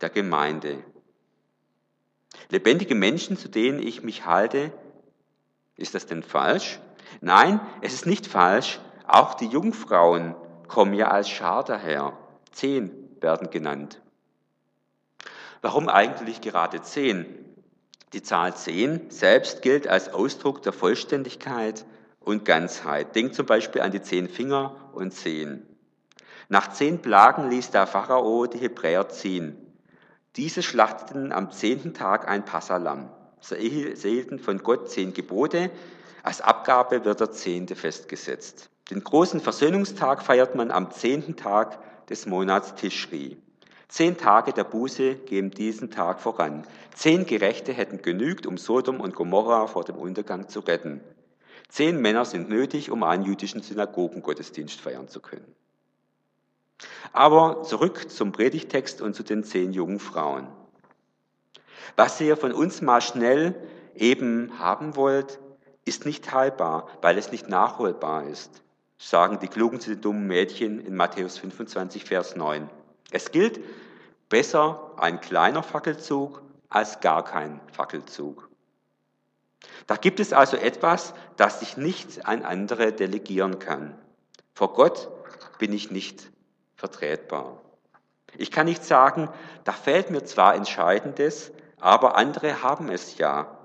der 0.00 0.10
Gemeinde. 0.10 0.82
Lebendige 2.48 2.96
Menschen, 2.96 3.36
zu 3.36 3.48
denen 3.48 3.80
ich 3.80 4.02
mich 4.02 4.26
halte, 4.26 4.72
ist 5.76 5.94
das 5.94 6.06
denn 6.06 6.24
falsch? 6.24 6.80
Nein, 7.20 7.60
es 7.80 7.94
ist 7.94 8.06
nicht 8.06 8.26
falsch. 8.26 8.80
Auch 9.06 9.34
die 9.34 9.46
Jungfrauen 9.46 10.34
kommen 10.66 10.94
ja 10.94 11.12
als 11.12 11.28
Schar 11.28 11.62
daher. 11.62 12.18
Zehn 12.50 12.90
werden 13.20 13.50
genannt. 13.50 14.02
Warum 15.62 15.88
eigentlich 15.88 16.40
gerade 16.40 16.82
zehn? 16.82 17.24
Die 18.12 18.22
Zahl 18.22 18.54
zehn 18.56 19.08
selbst 19.10 19.62
gilt 19.62 19.86
als 19.86 20.12
Ausdruck 20.12 20.62
der 20.62 20.72
Vollständigkeit 20.72 21.86
und 22.18 22.44
Ganzheit. 22.44 23.14
Denk 23.14 23.34
zum 23.34 23.46
Beispiel 23.46 23.80
an 23.80 23.92
die 23.92 24.02
zehn 24.02 24.28
Finger 24.28 24.74
und 24.92 25.12
Zehen. 25.12 25.64
Nach 26.48 26.72
zehn 26.72 27.00
Plagen 27.00 27.48
ließ 27.48 27.70
der 27.70 27.86
Pharao 27.86 28.46
die 28.46 28.58
Hebräer 28.58 29.08
ziehen. 29.08 29.56
Diese 30.36 30.62
schlachteten 30.62 31.32
am 31.32 31.52
zehnten 31.52 31.94
Tag 31.94 32.28
ein 32.28 32.44
Passalam. 32.44 33.08
Sie 33.40 33.54
erhielten 33.54 34.40
von 34.40 34.58
Gott 34.58 34.90
zehn 34.90 35.14
Gebote. 35.14 35.70
Als 36.24 36.40
Abgabe 36.40 37.04
wird 37.04 37.20
der 37.20 37.30
zehnte 37.30 37.76
festgesetzt. 37.76 38.68
Den 38.90 39.04
großen 39.04 39.40
Versöhnungstag 39.40 40.22
feiert 40.22 40.56
man 40.56 40.72
am 40.72 40.90
zehnten 40.90 41.36
Tag 41.36 41.78
des 42.08 42.26
Monats 42.26 42.74
Tischri. 42.74 43.38
Zehn 43.92 44.16
Tage 44.16 44.54
der 44.54 44.64
Buße 44.64 45.16
gehen 45.16 45.50
diesen 45.50 45.90
Tag 45.90 46.18
voran. 46.22 46.66
Zehn 46.94 47.26
Gerechte 47.26 47.74
hätten 47.74 48.00
genügt, 48.00 48.46
um 48.46 48.56
Sodom 48.56 49.00
und 49.00 49.14
Gomorra 49.14 49.66
vor 49.66 49.84
dem 49.84 49.96
Untergang 49.96 50.48
zu 50.48 50.60
retten. 50.60 51.02
Zehn 51.68 52.00
Männer 52.00 52.24
sind 52.24 52.48
nötig, 52.48 52.90
um 52.90 53.02
einen 53.02 53.22
jüdischen 53.22 53.60
Synagogengottesdienst 53.60 54.80
feiern 54.80 55.08
zu 55.08 55.20
können. 55.20 55.54
Aber 57.12 57.64
zurück 57.64 58.10
zum 58.10 58.32
Predigtext 58.32 59.02
und 59.02 59.14
zu 59.14 59.24
den 59.24 59.44
zehn 59.44 59.74
jungen 59.74 60.00
Frauen. 60.00 60.48
Was 61.94 62.18
ihr 62.18 62.38
von 62.38 62.52
uns 62.52 62.80
mal 62.80 63.02
schnell 63.02 63.54
eben 63.94 64.58
haben 64.58 64.96
wollt, 64.96 65.38
ist 65.84 66.06
nicht 66.06 66.24
teilbar, 66.24 66.88
weil 67.02 67.18
es 67.18 67.30
nicht 67.30 67.46
nachholbar 67.46 68.26
ist, 68.26 68.62
sagen 68.96 69.38
die 69.42 69.48
Klugen 69.48 69.80
zu 69.80 69.90
den 69.90 70.00
dummen 70.00 70.26
Mädchen 70.26 70.80
in 70.80 70.96
Matthäus 70.96 71.36
25, 71.36 72.06
Vers 72.06 72.36
9. 72.36 72.70
Es 73.12 73.30
gilt, 73.30 73.60
besser 74.28 74.92
ein 74.96 75.20
kleiner 75.20 75.62
Fackelzug 75.62 76.42
als 76.68 77.00
gar 77.00 77.22
kein 77.22 77.60
Fackelzug. 77.70 78.48
Da 79.86 79.96
gibt 79.96 80.18
es 80.20 80.32
also 80.32 80.56
etwas, 80.56 81.14
das 81.36 81.62
ich 81.62 81.76
nicht 81.76 82.26
an 82.26 82.42
andere 82.42 82.92
delegieren 82.92 83.58
kann. 83.58 83.94
Vor 84.54 84.72
Gott 84.72 85.08
bin 85.58 85.72
ich 85.72 85.90
nicht 85.90 86.30
vertretbar. 86.74 87.60
Ich 88.38 88.50
kann 88.50 88.66
nicht 88.66 88.84
sagen, 88.84 89.28
da 89.64 89.72
fällt 89.72 90.10
mir 90.10 90.24
zwar 90.24 90.54
Entscheidendes, 90.54 91.52
aber 91.78 92.16
andere 92.16 92.62
haben 92.62 92.88
es 92.88 93.18
ja. 93.18 93.58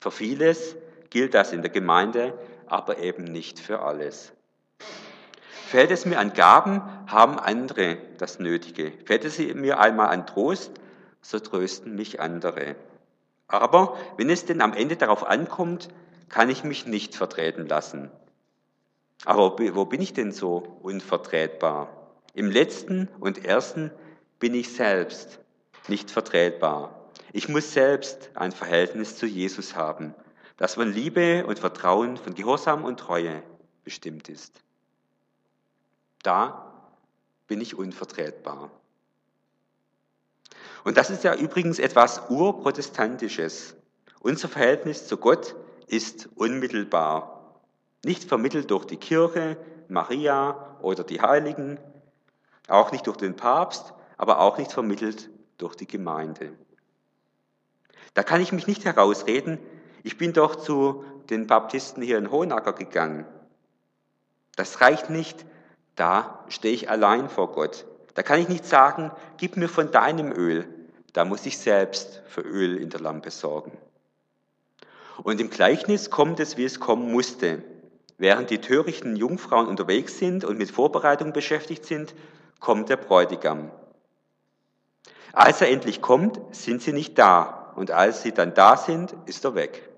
Für 0.00 0.12
vieles 0.12 0.76
gilt 1.10 1.34
das 1.34 1.52
in 1.52 1.62
der 1.62 1.70
Gemeinde, 1.70 2.38
aber 2.66 2.98
eben 2.98 3.24
nicht 3.24 3.58
für 3.58 3.80
alles. 3.80 4.32
Fällt 5.68 5.90
es 5.90 6.06
mir 6.06 6.18
an 6.18 6.32
Gaben, 6.32 6.80
haben 7.08 7.38
andere 7.38 7.98
das 8.16 8.38
Nötige. 8.38 8.90
Fällt 9.04 9.26
es 9.26 9.36
mir 9.38 9.78
einmal 9.78 10.08
an 10.08 10.26
Trost, 10.26 10.72
so 11.20 11.38
trösten 11.40 11.94
mich 11.94 12.20
andere. 12.20 12.74
Aber 13.48 13.98
wenn 14.16 14.30
es 14.30 14.46
denn 14.46 14.62
am 14.62 14.72
Ende 14.72 14.96
darauf 14.96 15.26
ankommt, 15.26 15.90
kann 16.30 16.48
ich 16.48 16.64
mich 16.64 16.86
nicht 16.86 17.14
vertreten 17.14 17.66
lassen. 17.66 18.10
Aber 19.26 19.58
wo 19.58 19.84
bin 19.84 20.00
ich 20.00 20.14
denn 20.14 20.32
so 20.32 20.78
unvertretbar? 20.80 21.90
Im 22.32 22.50
letzten 22.50 23.10
und 23.20 23.44
ersten 23.44 23.90
bin 24.38 24.54
ich 24.54 24.72
selbst 24.72 25.38
nicht 25.86 26.10
vertretbar. 26.10 27.10
Ich 27.34 27.50
muss 27.50 27.74
selbst 27.74 28.30
ein 28.32 28.52
Verhältnis 28.52 29.18
zu 29.18 29.26
Jesus 29.26 29.76
haben, 29.76 30.14
das 30.56 30.76
von 30.76 30.90
Liebe 30.90 31.44
und 31.44 31.58
Vertrauen, 31.58 32.16
von 32.16 32.34
Gehorsam 32.34 32.84
und 32.84 32.98
Treue 32.98 33.42
bestimmt 33.84 34.30
ist. 34.30 34.62
Da 36.28 36.70
bin 37.46 37.62
ich 37.62 37.78
unvertretbar. 37.78 38.70
Und 40.84 40.98
das 40.98 41.08
ist 41.08 41.24
ja 41.24 41.34
übrigens 41.34 41.78
etwas 41.78 42.28
Urprotestantisches. 42.28 43.74
Unser 44.20 44.48
Verhältnis 44.48 45.06
zu 45.06 45.16
Gott 45.16 45.56
ist 45.86 46.28
unmittelbar. 46.34 47.62
Nicht 48.04 48.24
vermittelt 48.24 48.70
durch 48.70 48.84
die 48.84 48.98
Kirche, 48.98 49.56
Maria 49.88 50.76
oder 50.82 51.02
die 51.02 51.22
Heiligen, 51.22 51.80
auch 52.68 52.92
nicht 52.92 53.06
durch 53.06 53.16
den 53.16 53.34
Papst, 53.34 53.94
aber 54.18 54.40
auch 54.40 54.58
nicht 54.58 54.72
vermittelt 54.72 55.30
durch 55.56 55.76
die 55.76 55.86
Gemeinde. 55.86 56.52
Da 58.12 58.22
kann 58.22 58.42
ich 58.42 58.52
mich 58.52 58.66
nicht 58.66 58.84
herausreden, 58.84 59.58
ich 60.02 60.18
bin 60.18 60.34
doch 60.34 60.56
zu 60.56 61.06
den 61.30 61.46
Baptisten 61.46 62.02
hier 62.02 62.18
in 62.18 62.30
Hohenacker 62.30 62.74
gegangen. 62.74 63.24
Das 64.56 64.82
reicht 64.82 65.08
nicht, 65.08 65.46
da 65.98 66.44
stehe 66.48 66.74
ich 66.74 66.90
allein 66.90 67.28
vor 67.28 67.52
Gott. 67.52 67.84
Da 68.14 68.22
kann 68.22 68.40
ich 68.40 68.48
nicht 68.48 68.64
sagen, 68.64 69.10
gib 69.36 69.56
mir 69.56 69.68
von 69.68 69.90
deinem 69.90 70.32
Öl. 70.32 70.66
Da 71.12 71.24
muss 71.24 71.46
ich 71.46 71.58
selbst 71.58 72.22
für 72.26 72.42
Öl 72.42 72.76
in 72.76 72.90
der 72.90 73.00
Lampe 73.00 73.30
sorgen. 73.30 73.72
Und 75.22 75.40
im 75.40 75.50
Gleichnis 75.50 76.10
kommt 76.10 76.40
es, 76.40 76.56
wie 76.56 76.64
es 76.64 76.80
kommen 76.80 77.12
musste. 77.12 77.62
Während 78.18 78.50
die 78.50 78.60
törichten 78.60 79.16
Jungfrauen 79.16 79.66
unterwegs 79.66 80.18
sind 80.18 80.44
und 80.44 80.58
mit 80.58 80.70
Vorbereitung 80.70 81.32
beschäftigt 81.32 81.84
sind, 81.84 82.14
kommt 82.60 82.88
der 82.88 82.96
Bräutigam. 82.96 83.70
Als 85.32 85.60
er 85.60 85.70
endlich 85.70 86.02
kommt, 86.02 86.40
sind 86.50 86.82
sie 86.82 86.92
nicht 86.92 87.18
da. 87.18 87.72
Und 87.76 87.90
als 87.90 88.22
sie 88.22 88.32
dann 88.32 88.54
da 88.54 88.76
sind, 88.76 89.14
ist 89.26 89.44
er 89.44 89.54
weg. 89.54 89.88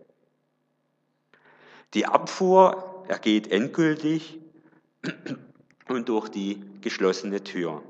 Die 1.95 2.07
Abfuhr 2.07 3.05
ergeht 3.09 3.51
endgültig 3.51 4.39
und 5.91 6.09
durch 6.09 6.29
die 6.29 6.63
geschlossene 6.81 7.43
Tür. 7.43 7.83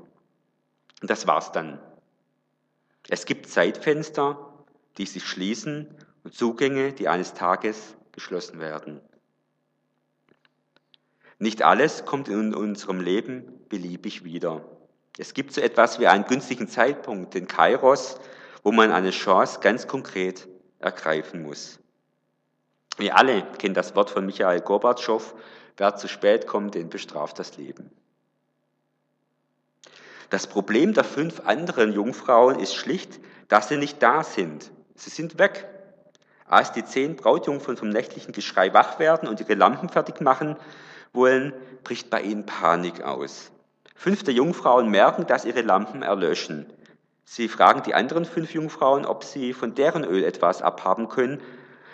Und 1.01 1.09
das 1.09 1.27
war's 1.27 1.51
dann. 1.51 1.79
Es 3.09 3.25
gibt 3.25 3.47
Zeitfenster, 3.47 4.37
die 4.97 5.05
sich 5.05 5.23
schließen 5.23 5.87
und 6.23 6.33
Zugänge, 6.33 6.93
die 6.93 7.07
eines 7.07 7.33
Tages 7.33 7.95
geschlossen 8.11 8.59
werden. 8.59 9.01
Nicht 11.39 11.63
alles 11.63 12.05
kommt 12.05 12.27
in 12.27 12.53
unserem 12.53 12.99
Leben 12.99 13.43
beliebig 13.67 14.23
wieder. 14.23 14.63
Es 15.17 15.33
gibt 15.33 15.53
so 15.53 15.61
etwas 15.61 15.99
wie 15.99 16.07
einen 16.07 16.25
günstigen 16.25 16.67
Zeitpunkt, 16.67 17.33
den 17.33 17.47
Kairos, 17.47 18.19
wo 18.63 18.71
man 18.71 18.91
eine 18.91 19.11
Chance 19.11 19.59
ganz 19.59 19.87
konkret 19.87 20.47
ergreifen 20.79 21.41
muss. 21.41 21.79
Wir 22.97 23.17
alle 23.17 23.43
kennen 23.57 23.73
das 23.73 23.95
Wort 23.95 24.11
von 24.11 24.25
Michael 24.25 24.61
Gorbatschow, 24.61 25.33
wer 25.77 25.95
zu 25.95 26.07
spät 26.07 26.47
kommt, 26.47 26.75
den 26.75 26.89
bestraft 26.89 27.39
das 27.39 27.57
Leben. 27.57 27.91
Das 30.29 30.47
Problem 30.47 30.93
der 30.93 31.03
fünf 31.03 31.41
anderen 31.41 31.91
Jungfrauen 31.91 32.59
ist 32.59 32.73
schlicht, 32.73 33.19
dass 33.49 33.67
sie 33.67 33.77
nicht 33.77 34.01
da 34.01 34.23
sind. 34.23 34.71
Sie 34.95 35.09
sind 35.09 35.37
weg. 35.37 35.67
Als 36.45 36.71
die 36.71 36.85
zehn 36.85 37.15
Brautjungfern 37.15 37.75
vom 37.75 37.89
nächtlichen 37.89 38.31
Geschrei 38.31 38.73
wach 38.73 38.99
werden 38.99 39.27
und 39.27 39.39
ihre 39.39 39.55
Lampen 39.55 39.89
fertig 39.89 40.21
machen 40.21 40.55
wollen, 41.13 41.53
bricht 41.83 42.09
bei 42.09 42.21
ihnen 42.21 42.45
Panik 42.45 43.03
aus. 43.03 43.51
Fünf 43.95 44.23
der 44.23 44.33
Jungfrauen 44.33 44.89
merken, 44.89 45.27
dass 45.27 45.45
ihre 45.45 45.61
Lampen 45.61 46.01
erlöschen. 46.01 46.65
Sie 47.25 47.47
fragen 47.47 47.83
die 47.83 47.93
anderen 47.93 48.25
fünf 48.25 48.53
Jungfrauen, 48.53 49.05
ob 49.05 49.23
sie 49.23 49.53
von 49.53 49.75
deren 49.75 50.03
Öl 50.03 50.23
etwas 50.23 50.61
abhaben 50.61 51.07
können, 51.07 51.41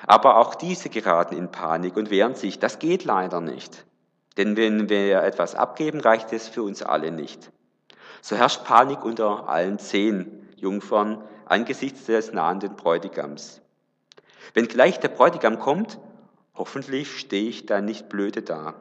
aber 0.08 0.38
auch 0.38 0.56
diese 0.56 0.90
geraten 0.90 1.38
in 1.38 1.52
Panik 1.52 1.98
und 1.98 2.10
wehren 2.10 2.34
sich. 2.34 2.58
Das 2.58 2.80
geht 2.80 3.04
leider 3.04 3.42
nicht. 3.42 3.86
Denn 4.38 4.56
wenn 4.58 4.90
wir 4.90 5.22
etwas 5.22 5.54
abgeben, 5.54 6.00
reicht 6.00 6.34
es 6.34 6.48
für 6.48 6.64
uns 6.64 6.82
alle 6.82 7.12
nicht. 7.12 7.52
So 8.22 8.36
herrscht 8.36 8.64
Panik 8.64 9.04
unter 9.04 9.48
allen 9.48 9.78
zehn 9.78 10.48
Jungfern 10.56 11.24
angesichts 11.46 12.06
des 12.06 12.32
nahenden 12.32 12.76
Bräutigams. 12.76 13.62
Wenn 14.54 14.68
gleich 14.68 15.00
der 15.00 15.10
Bräutigam 15.10 15.60
kommt, 15.60 16.00
hoffentlich 16.56 17.20
stehe 17.20 17.50
ich 17.50 17.66
dann 17.66 17.86
nicht 17.86 18.10
blöde 18.10 18.42
da. 18.42 18.76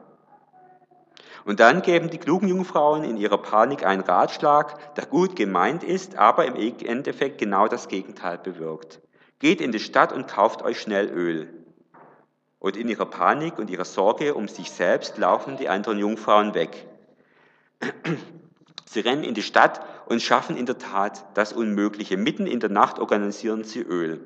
Und 1.45 1.59
dann 1.59 1.81
geben 1.81 2.09
die 2.09 2.17
klugen 2.17 2.47
Jungfrauen 2.47 3.03
in 3.03 3.17
ihrer 3.17 3.37
Panik 3.37 3.85
einen 3.85 4.01
Ratschlag, 4.01 4.95
der 4.95 5.05
gut 5.05 5.35
gemeint 5.35 5.83
ist, 5.83 6.17
aber 6.17 6.45
im 6.45 6.55
Endeffekt 6.55 7.37
genau 7.37 7.67
das 7.67 7.87
Gegenteil 7.87 8.37
bewirkt. 8.37 9.01
Geht 9.39 9.61
in 9.61 9.71
die 9.71 9.79
Stadt 9.79 10.11
und 10.13 10.27
kauft 10.27 10.61
euch 10.61 10.81
schnell 10.81 11.07
Öl. 11.09 11.53
Und 12.59 12.75
in 12.75 12.89
ihrer 12.89 13.05
Panik 13.05 13.59
und 13.59 13.69
ihrer 13.69 13.85
Sorge 13.85 14.33
um 14.33 14.47
sich 14.47 14.71
selbst 14.71 15.17
laufen 15.17 15.57
die 15.57 15.69
anderen 15.69 15.99
Jungfrauen 15.99 16.53
weg. 16.55 16.87
Sie 18.85 19.01
rennen 19.01 19.23
in 19.23 19.35
die 19.35 19.43
Stadt 19.43 19.81
und 20.07 20.21
schaffen 20.21 20.57
in 20.57 20.65
der 20.65 20.77
Tat 20.77 21.25
das 21.35 21.53
Unmögliche. 21.53 22.17
Mitten 22.17 22.47
in 22.47 22.59
der 22.59 22.69
Nacht 22.69 22.99
organisieren 22.99 23.63
sie 23.63 23.81
Öl. 23.81 24.21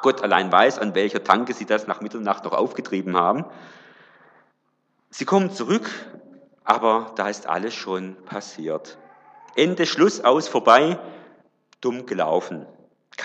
Gott 0.00 0.22
allein 0.22 0.50
weiß, 0.50 0.78
an 0.78 0.94
welcher 0.94 1.22
Tanke 1.22 1.52
sie 1.52 1.66
das 1.66 1.86
nach 1.86 2.00
Mitternacht 2.00 2.44
noch 2.44 2.52
aufgetrieben 2.52 3.16
haben. 3.16 3.44
Sie 5.10 5.24
kommen 5.24 5.50
zurück, 5.50 5.90
aber 6.64 7.12
da 7.16 7.28
ist 7.28 7.46
alles 7.46 7.74
schon 7.74 8.16
passiert. 8.24 8.98
Ende, 9.54 9.86
Schluss, 9.86 10.20
aus, 10.20 10.48
vorbei, 10.48 10.98
dumm 11.80 12.06
gelaufen. 12.06 12.66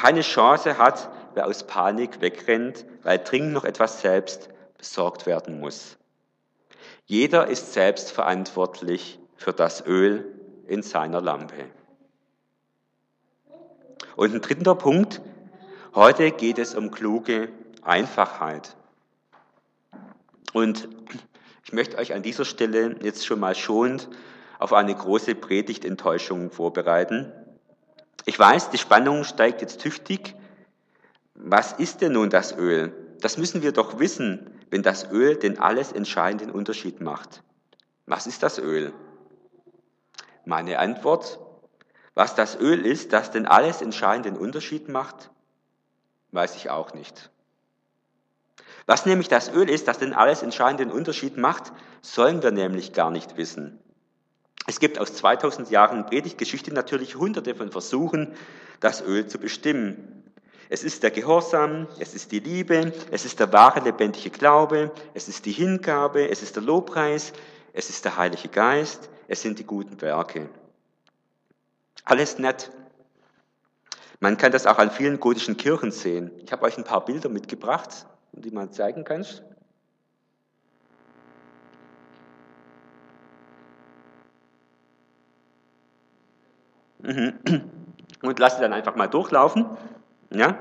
Keine 0.01 0.21
Chance 0.21 0.77
hat, 0.77 1.09
wer 1.33 1.45
aus 1.45 1.67
Panik 1.67 2.21
wegrennt, 2.21 2.85
weil 3.03 3.19
dringend 3.19 3.51
noch 3.51 3.65
etwas 3.65 3.99
selbst 3.99 4.47
besorgt 4.77 5.25
werden 5.25 5.59
muss. 5.59 5.97
Jeder 7.05 7.47
ist 7.47 7.73
selbst 7.73 8.09
verantwortlich 8.09 9.19
für 9.35 9.51
das 9.51 9.85
Öl, 9.85 10.39
in 10.67 10.83
seiner 10.83 11.19
Lampe. 11.19 11.65
Und 14.15 14.33
ein 14.33 14.39
dritter 14.39 14.75
Punkt, 14.75 15.19
heute 15.93 16.31
geht 16.31 16.59
es 16.59 16.75
um 16.75 16.91
kluge 16.91 17.49
Einfachheit. 17.81 18.77
Und 20.53 20.87
ich 21.65 21.73
möchte 21.73 21.97
euch 21.97 22.13
an 22.13 22.23
dieser 22.23 22.45
Stelle 22.45 22.95
jetzt 23.01 23.25
schon 23.25 23.41
mal 23.41 23.53
schonend 23.53 24.07
auf 24.59 24.71
eine 24.71 24.95
große 24.95 25.35
Predigtenttäuschung 25.35 26.51
vorbereiten. 26.51 27.33
Ich 28.25 28.37
weiß, 28.37 28.69
die 28.69 28.77
Spannung 28.77 29.23
steigt 29.23 29.61
jetzt 29.61 29.81
tüchtig. 29.81 30.35
Was 31.33 31.73
ist 31.73 32.01
denn 32.01 32.13
nun 32.13 32.29
das 32.29 32.55
Öl? 32.57 32.93
Das 33.21 33.37
müssen 33.37 33.61
wir 33.61 33.71
doch 33.71 33.99
wissen, 33.99 34.59
wenn 34.69 34.83
das 34.83 35.09
Öl 35.11 35.35
den 35.35 35.59
alles 35.59 35.91
entscheidenden 35.91 36.51
Unterschied 36.51 37.01
macht. 37.01 37.43
Was 38.05 38.27
ist 38.27 38.43
das 38.43 38.59
Öl? 38.59 38.93
Meine 40.45 40.79
Antwort, 40.79 41.39
was 42.15 42.35
das 42.35 42.59
Öl 42.59 42.85
ist, 42.85 43.13
das 43.13 43.31
den 43.31 43.45
alles 43.45 43.81
entscheidenden 43.81 44.37
Unterschied 44.37 44.89
macht, 44.89 45.31
weiß 46.31 46.55
ich 46.55 46.69
auch 46.69 46.93
nicht. 46.93 47.29
Was 48.85 49.05
nämlich 49.05 49.27
das 49.27 49.53
Öl 49.53 49.69
ist, 49.69 49.87
das 49.87 49.99
den 49.99 50.13
alles 50.13 50.41
entscheidenden 50.41 50.91
Unterschied 50.91 51.37
macht, 51.37 51.71
sollen 52.01 52.41
wir 52.41 52.51
nämlich 52.51 52.93
gar 52.93 53.11
nicht 53.11 53.37
wissen. 53.37 53.79
Es 54.69 54.79
gibt 54.79 54.99
aus 54.99 55.15
2000 55.15 55.71
Jahren 55.71 56.05
Predigtgeschichte 56.05 56.71
natürlich 56.71 57.15
hunderte 57.15 57.55
von 57.55 57.71
Versuchen, 57.71 58.35
das 58.79 59.01
Öl 59.01 59.25
zu 59.25 59.39
bestimmen. 59.39 60.31
Es 60.69 60.83
ist 60.83 61.01
der 61.01 61.09
Gehorsam, 61.09 61.87
es 61.97 62.13
ist 62.13 62.31
die 62.31 62.39
Liebe, 62.39 62.93
es 63.09 63.25
ist 63.25 63.39
der 63.39 63.51
wahre 63.51 63.79
lebendige 63.79 64.29
Glaube, 64.29 64.91
es 65.15 65.27
ist 65.27 65.47
die 65.47 65.53
Hingabe, 65.53 66.29
es 66.29 66.43
ist 66.43 66.55
der 66.55 66.61
Lobpreis, 66.61 67.33
es 67.73 67.89
ist 67.89 68.05
der 68.05 68.15
Heilige 68.17 68.47
Geist, 68.47 69.09
es 69.27 69.41
sind 69.41 69.57
die 69.57 69.63
guten 69.63 69.99
Werke. 70.01 70.51
Alles 72.03 72.37
nett. 72.37 72.69
Man 74.19 74.37
kann 74.37 74.51
das 74.51 74.67
auch 74.67 74.77
an 74.77 74.91
vielen 74.91 75.19
gotischen 75.19 75.57
Kirchen 75.57 75.89
sehen. 75.89 76.29
Ich 76.45 76.51
habe 76.51 76.61
euch 76.61 76.77
ein 76.77 76.83
paar 76.83 77.05
Bilder 77.05 77.29
mitgebracht, 77.29 78.05
die 78.33 78.51
man 78.51 78.71
zeigen 78.71 79.03
kannst. 79.03 79.41
Und 88.21 88.39
lasse 88.39 88.61
dann 88.61 88.73
einfach 88.73 88.95
mal 88.95 89.07
durchlaufen. 89.07 89.65
Ja? 90.33 90.57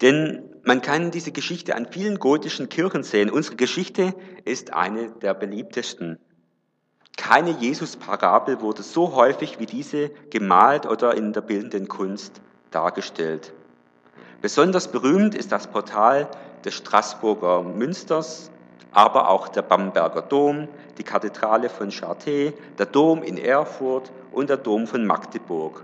Denn 0.00 0.42
man 0.64 0.82
kann 0.82 1.10
diese 1.10 1.32
Geschichte 1.32 1.74
an 1.74 1.86
vielen 1.90 2.18
gotischen 2.18 2.68
Kirchen 2.68 3.02
sehen. 3.02 3.30
Unsere 3.30 3.56
Geschichte 3.56 4.14
ist 4.44 4.72
eine 4.72 5.10
der 5.10 5.34
beliebtesten. 5.34 6.18
Keine 7.16 7.50
Jesus-Parabel 7.50 8.60
wurde 8.60 8.82
so 8.82 9.14
häufig 9.14 9.58
wie 9.58 9.66
diese 9.66 10.10
gemalt 10.30 10.86
oder 10.86 11.14
in 11.14 11.32
der 11.32 11.40
bildenden 11.40 11.88
Kunst 11.88 12.42
dargestellt. 12.70 13.54
Besonders 14.42 14.88
berühmt 14.88 15.34
ist 15.34 15.50
das 15.50 15.66
Portal 15.66 16.28
des 16.64 16.74
Straßburger 16.74 17.62
Münsters, 17.62 18.50
aber 18.92 19.30
auch 19.30 19.48
der 19.48 19.62
Bamberger 19.62 20.22
Dom, 20.22 20.68
die 20.98 21.04
Kathedrale 21.04 21.70
von 21.70 21.90
Charté, 21.90 22.52
der 22.78 22.86
Dom 22.86 23.22
in 23.22 23.38
Erfurt 23.38 24.12
und 24.36 24.50
der 24.50 24.58
Dom 24.58 24.86
von 24.86 25.06
Magdeburg. 25.06 25.82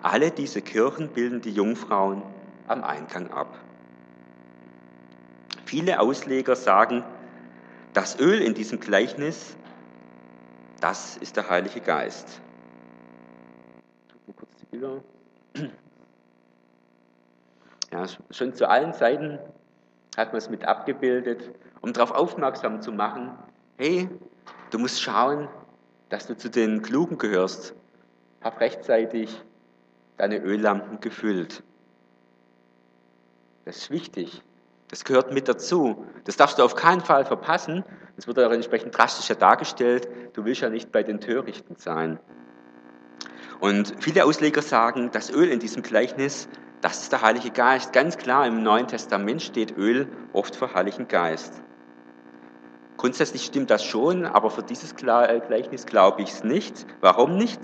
Alle 0.00 0.30
diese 0.30 0.62
Kirchen 0.62 1.10
bilden 1.10 1.42
die 1.42 1.50
Jungfrauen 1.50 2.22
am 2.66 2.82
Eingang 2.82 3.30
ab. 3.30 3.58
Viele 5.66 6.00
Ausleger 6.00 6.56
sagen, 6.56 7.04
das 7.92 8.18
Öl 8.18 8.40
in 8.40 8.54
diesem 8.54 8.80
Gleichnis, 8.80 9.54
das 10.80 11.18
ist 11.18 11.36
der 11.36 11.50
Heilige 11.50 11.82
Geist. 11.82 12.40
Ja, 17.92 18.06
schon 18.30 18.54
zu 18.54 18.66
allen 18.66 18.94
Seiten 18.94 19.38
hat 20.16 20.28
man 20.28 20.38
es 20.38 20.48
mit 20.48 20.64
abgebildet, 20.64 21.50
um 21.82 21.92
darauf 21.92 22.12
aufmerksam 22.12 22.80
zu 22.80 22.92
machen, 22.92 23.32
hey, 23.76 24.08
du 24.70 24.78
musst 24.78 25.02
schauen, 25.02 25.48
dass 26.08 26.26
du 26.26 26.36
zu 26.36 26.48
den 26.50 26.82
Klugen 26.82 27.18
gehörst. 27.18 27.74
Hab 28.42 28.60
rechtzeitig 28.60 29.42
deine 30.16 30.38
Öllampen 30.38 31.00
gefüllt. 31.00 31.62
Das 33.64 33.76
ist 33.76 33.90
wichtig. 33.90 34.42
Das 34.88 35.04
gehört 35.04 35.32
mit 35.32 35.48
dazu. 35.48 36.06
Das 36.24 36.36
darfst 36.36 36.58
du 36.58 36.62
auf 36.62 36.76
keinen 36.76 37.00
Fall 37.00 37.24
verpassen. 37.24 37.84
Das 38.16 38.26
wird 38.26 38.38
auch 38.38 38.52
entsprechend 38.52 38.96
drastischer 38.96 39.34
dargestellt. 39.34 40.08
Du 40.34 40.44
willst 40.44 40.60
ja 40.60 40.70
nicht 40.70 40.92
bei 40.92 41.02
den 41.02 41.20
Törichten 41.20 41.76
sein. 41.76 42.20
Und 43.60 43.94
viele 43.98 44.24
Ausleger 44.24 44.62
sagen, 44.62 45.10
das 45.10 45.30
Öl 45.30 45.48
in 45.48 45.58
diesem 45.58 45.82
Gleichnis, 45.82 46.48
das 46.80 47.02
ist 47.02 47.12
der 47.12 47.22
Heilige 47.22 47.50
Geist. 47.50 47.92
Ganz 47.92 48.18
klar, 48.18 48.46
im 48.46 48.62
Neuen 48.62 48.86
Testament 48.86 49.42
steht 49.42 49.76
Öl 49.76 50.06
oft 50.32 50.54
für 50.54 50.74
Heiligen 50.74 51.08
Geist. 51.08 51.63
Grundsätzlich 52.96 53.44
stimmt 53.44 53.70
das 53.70 53.84
schon, 53.84 54.24
aber 54.24 54.50
für 54.50 54.62
dieses 54.62 54.92
äh, 54.92 54.94
Gleichnis 54.94 55.86
glaube 55.86 56.22
ich 56.22 56.30
es 56.30 56.44
nicht. 56.44 56.86
Warum 57.00 57.36
nicht? 57.36 57.60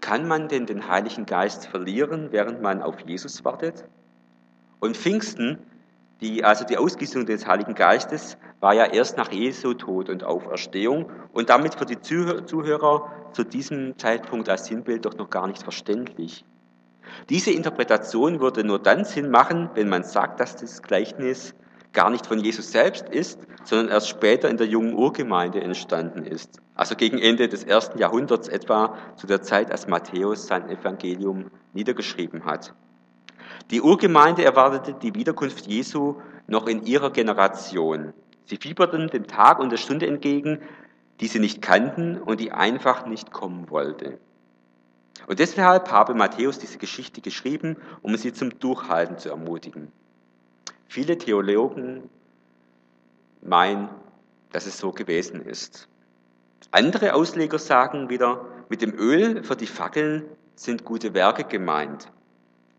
Kann 0.00 0.28
man 0.28 0.48
denn 0.48 0.66
den 0.66 0.88
Heiligen 0.88 1.26
Geist 1.26 1.66
verlieren, 1.66 2.28
während 2.30 2.62
man 2.62 2.82
auf 2.82 3.00
Jesus 3.00 3.44
wartet? 3.44 3.84
Und 4.78 4.96
Pfingsten 4.96 5.58
die, 6.22 6.44
also 6.44 6.64
die 6.64 6.78
Ausgießung 6.78 7.26
des 7.26 7.46
Heiligen 7.46 7.74
Geistes 7.74 8.38
war 8.60 8.72
ja 8.72 8.86
erst 8.86 9.18
nach 9.18 9.30
Jesu 9.30 9.74
Tod 9.74 10.08
und 10.08 10.24
Auferstehung 10.24 11.10
und 11.32 11.50
damit 11.50 11.74
für 11.74 11.84
die 11.84 12.00
Zuhörer 12.00 13.12
zu 13.32 13.44
diesem 13.44 13.98
Zeitpunkt 13.98 14.48
als 14.48 14.64
Sinnbild 14.64 15.04
doch 15.04 15.14
noch 15.14 15.28
gar 15.28 15.46
nicht 15.46 15.62
verständlich. 15.62 16.46
Diese 17.28 17.50
Interpretation 17.50 18.40
würde 18.40 18.64
nur 18.64 18.78
dann 18.78 19.04
Sinn 19.04 19.30
machen, 19.30 19.68
wenn 19.74 19.90
man 19.90 20.04
sagt, 20.04 20.40
dass 20.40 20.56
das 20.56 20.82
Gleichnis 20.82 21.54
gar 21.96 22.10
nicht 22.10 22.26
von 22.26 22.38
Jesus 22.38 22.70
selbst 22.70 23.08
ist, 23.08 23.40
sondern 23.64 23.88
erst 23.88 24.08
später 24.08 24.50
in 24.50 24.58
der 24.58 24.66
jungen 24.66 24.94
Urgemeinde 24.94 25.62
entstanden 25.62 26.24
ist. 26.24 26.60
Also 26.74 26.94
gegen 26.94 27.18
Ende 27.18 27.48
des 27.48 27.64
ersten 27.64 27.98
Jahrhunderts 27.98 28.48
etwa, 28.48 28.98
zu 29.16 29.26
der 29.26 29.40
Zeit, 29.40 29.72
als 29.72 29.88
Matthäus 29.88 30.46
sein 30.46 30.68
Evangelium 30.68 31.50
niedergeschrieben 31.72 32.44
hat. 32.44 32.74
Die 33.70 33.80
Urgemeinde 33.80 34.44
erwartete 34.44 34.92
die 34.92 35.14
Wiederkunft 35.14 35.66
Jesu 35.66 36.16
noch 36.46 36.66
in 36.66 36.84
ihrer 36.84 37.10
Generation. 37.10 38.12
Sie 38.44 38.58
fieberten 38.58 39.08
dem 39.08 39.26
Tag 39.26 39.58
und 39.58 39.72
der 39.72 39.78
Stunde 39.78 40.06
entgegen, 40.06 40.60
die 41.20 41.28
sie 41.28 41.40
nicht 41.40 41.62
kannten 41.62 42.18
und 42.20 42.40
die 42.40 42.52
einfach 42.52 43.06
nicht 43.06 43.32
kommen 43.32 43.70
wollte. 43.70 44.18
Und 45.26 45.38
deshalb 45.38 45.90
habe 45.90 46.12
Matthäus 46.12 46.58
diese 46.58 46.76
Geschichte 46.76 47.22
geschrieben, 47.22 47.78
um 48.02 48.14
sie 48.16 48.34
zum 48.34 48.58
Durchhalten 48.58 49.16
zu 49.16 49.30
ermutigen. 49.30 49.90
Viele 50.88 51.18
Theologen 51.18 52.08
meinen, 53.42 53.88
dass 54.52 54.66
es 54.66 54.78
so 54.78 54.92
gewesen 54.92 55.44
ist. 55.44 55.88
Andere 56.70 57.14
Ausleger 57.14 57.58
sagen 57.58 58.08
wieder, 58.08 58.44
mit 58.68 58.82
dem 58.82 58.94
Öl 58.94 59.42
für 59.44 59.56
die 59.56 59.66
Fackeln 59.66 60.24
sind 60.54 60.84
gute 60.84 61.14
Werke 61.14 61.44
gemeint. 61.44 62.10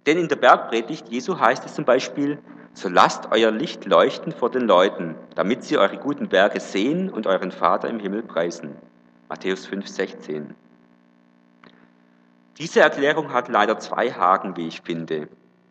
Denn 0.05 0.17
in 0.17 0.27
der 0.27 0.35
Bergpredigt 0.35 1.09
Jesu 1.09 1.39
heißt 1.39 1.65
es 1.65 1.75
zum 1.75 1.85
Beispiel, 1.85 2.39
so 2.73 2.89
lasst 2.89 3.31
euer 3.31 3.51
Licht 3.51 3.85
leuchten 3.85 4.31
vor 4.31 4.51
den 4.51 4.67
Leuten, 4.67 5.15
damit 5.35 5.63
sie 5.63 5.77
eure 5.77 5.97
guten 5.97 6.31
Werke 6.31 6.59
sehen 6.59 7.09
und 7.09 7.27
euren 7.27 7.51
Vater 7.51 7.89
im 7.89 7.99
Himmel 7.99 8.23
preisen. 8.23 8.75
Matthäus 9.29 9.65
5, 9.65 9.87
16. 9.87 10.53
Diese 12.57 12.79
Erklärung 12.79 13.33
hat 13.33 13.49
leider 13.49 13.79
zwei 13.79 14.11
Haken, 14.11 14.55
wie 14.57 14.67
ich 14.67 14.81
finde. 14.81 15.27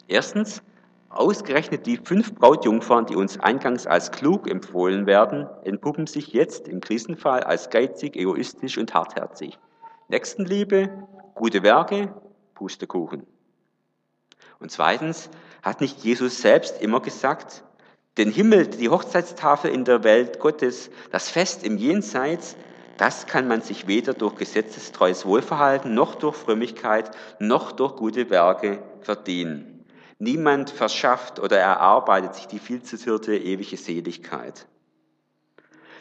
Erstens, 0.09 0.63
ausgerechnet 1.09 1.87
die 1.87 1.97
fünf 1.97 2.35
Brautjungfern, 2.35 3.07
die 3.07 3.17
uns 3.17 3.39
eingangs 3.41 3.87
als 3.87 4.11
klug 4.13 4.51
empfohlen 4.51 5.07
werden, 5.07 5.47
entpuppen 5.65 6.07
sich 6.07 6.33
jetzt 6.33 6.69
im 6.69 6.81
Krisenfall 6.81 7.43
als 7.43 7.71
geizig, 7.71 8.17
egoistisch 8.17 8.79
und 8.79 8.95
hartherzig. 8.95 9.59
Nächstenliebe, 10.09 10.91
gute 11.35 11.63
Werke, 11.63 12.15
Pustekuchen. 12.55 13.27
Und 14.59 14.71
zweitens 14.71 15.31
hat 15.63 15.81
nicht 15.81 16.03
Jesus 16.05 16.41
selbst 16.41 16.81
immer 16.81 17.01
gesagt, 17.01 17.65
den 18.17 18.31
Himmel, 18.31 18.69
die 18.69 18.89
Hochzeitstafel 18.89 19.71
in 19.71 19.85
der 19.85 20.03
Welt 20.03 20.41
Gottes, 20.41 20.91
das 21.13 21.29
Fest 21.29 21.65
im 21.65 21.77
Jenseits, 21.77 22.57
das 22.97 23.27
kann 23.27 23.47
man 23.47 23.61
sich 23.61 23.87
weder 23.87 24.15
durch 24.15 24.37
gesetzestreues 24.37 25.27
Wohlverhalten 25.27 25.93
noch 25.93 26.15
durch 26.15 26.35
Frömmigkeit 26.35 27.11
noch 27.39 27.73
durch 27.73 27.97
gute 27.97 28.31
Werke 28.31 28.83
verdienen. 29.03 29.76
Niemand 30.19 30.71
verschafft 30.71 31.41
oder 31.41 31.59
erarbeitet 31.59 32.35
sich 32.35 32.47
die 32.47 32.59
viel 32.59 32.83
zitierte 32.83 33.37
ewige 33.37 33.77
Seligkeit. 33.77 34.67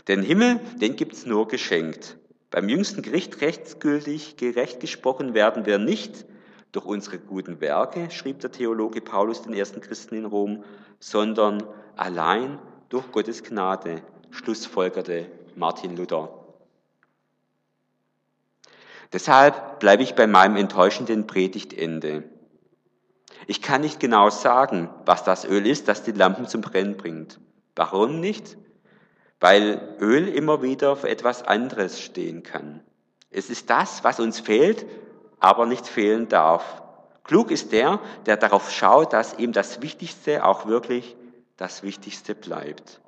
Den 0.07 0.21
Himmel, 0.21 0.59
den 0.79 0.95
gibt's 0.95 1.25
nur 1.25 1.47
geschenkt. 1.47 2.17
Beim 2.49 2.69
jüngsten 2.69 3.01
Gericht 3.01 3.41
rechtsgültig 3.41 4.37
gerecht 4.37 4.79
gesprochen 4.79 5.33
werden 5.33 5.65
wir 5.65 5.79
nicht 5.79 6.25
durch 6.71 6.85
unsere 6.85 7.19
guten 7.19 7.59
Werke, 7.59 8.11
schrieb 8.11 8.39
der 8.39 8.51
Theologe 8.51 9.01
Paulus 9.01 9.41
den 9.41 9.53
ersten 9.53 9.81
Christen 9.81 10.15
in 10.15 10.25
Rom, 10.25 10.63
sondern 10.99 11.63
allein 11.95 12.59
durch 12.89 13.11
Gottes 13.11 13.43
Gnade, 13.43 14.01
schlussfolgerte 14.29 15.25
Martin 15.55 15.97
Luther. 15.97 16.29
Deshalb 19.11 19.79
bleibe 19.79 20.03
ich 20.03 20.15
bei 20.15 20.27
meinem 20.27 20.57
enttäuschenden 20.57 21.27
Predigtende. 21.27 22.23
Ich 23.47 23.61
kann 23.61 23.81
nicht 23.81 23.99
genau 23.99 24.29
sagen, 24.29 24.89
was 25.05 25.23
das 25.23 25.45
Öl 25.45 25.67
ist, 25.67 25.87
das 25.87 26.03
die 26.03 26.11
Lampen 26.11 26.47
zum 26.47 26.61
Brennen 26.61 26.97
bringt. 26.97 27.39
Warum 27.75 28.19
nicht? 28.19 28.57
Weil 29.39 29.95
Öl 29.99 30.27
immer 30.27 30.61
wieder 30.61 30.95
für 30.95 31.09
etwas 31.09 31.43
anderes 31.43 31.99
stehen 31.99 32.43
kann. 32.43 32.81
Es 33.29 33.49
ist 33.49 33.69
das, 33.69 34.03
was 34.03 34.19
uns 34.19 34.39
fehlt, 34.39 34.85
aber 35.39 35.65
nicht 35.65 35.87
fehlen 35.87 36.27
darf. 36.27 36.81
Klug 37.23 37.51
ist 37.51 37.71
der, 37.71 37.99
der 38.25 38.37
darauf 38.37 38.71
schaut, 38.71 39.13
dass 39.13 39.37
ihm 39.37 39.51
das 39.51 39.81
Wichtigste 39.81 40.45
auch 40.45 40.67
wirklich 40.67 41.15
das 41.57 41.83
Wichtigste 41.83 42.35
bleibt. 42.35 43.01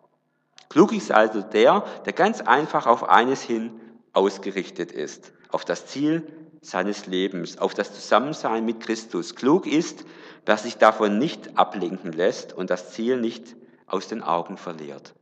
Klug 0.69 0.91
ist 0.91 1.12
also 1.12 1.41
der, 1.41 1.84
der 2.06 2.13
ganz 2.13 2.41
einfach 2.41 2.88
auf 2.88 3.08
eines 3.08 3.41
hin 3.41 3.80
ausgerichtet 4.13 4.91
ist, 4.91 5.32
auf 5.50 5.65
das 5.65 5.88
Ziel 5.88 6.28
seines 6.68 7.06
Lebens, 7.08 7.58
auf 7.58 7.74
das 7.74 7.94
Zusammensein 7.94 8.66
mit 8.66 8.82
Christus. 8.82 9.36
Klug 9.36 9.66
ist, 9.66 10.04
wer 10.46 10.58
sich 10.58 10.78
davon 10.78 11.18
nicht 11.18 11.58
ablenken 11.58 12.12
lässt 12.12 12.52
und 12.52 12.70
das 12.70 12.92
Ziel 12.92 13.20
nicht 13.20 13.56
aus 13.86 14.08
den 14.08 14.22
Augen 14.22 14.58
verliert. 14.58 15.14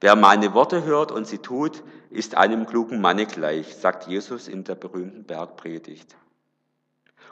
Wer 0.00 0.16
meine 0.16 0.54
Worte 0.54 0.84
hört 0.84 1.12
und 1.12 1.26
sie 1.26 1.38
tut, 1.38 1.82
ist 2.10 2.36
einem 2.36 2.66
klugen 2.66 3.00
Manne 3.00 3.26
gleich, 3.26 3.76
sagt 3.76 4.06
Jesus 4.06 4.48
in 4.48 4.64
der 4.64 4.76
berühmten 4.76 5.24
Bergpredigt. 5.24 6.16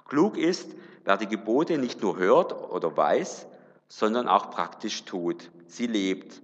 Klug 0.07 0.37
ist, 0.37 0.71
wer 1.05 1.17
die 1.17 1.29
Gebote 1.29 1.79
nicht 1.79 2.03
nur 2.03 2.19
hört 2.19 2.53
oder 2.53 2.95
weiß, 2.95 3.47
sondern 3.89 4.29
auch 4.29 4.51
praktisch 4.51 5.05
tut. 5.05 5.51
Sie 5.67 5.87
lebt. 5.87 6.43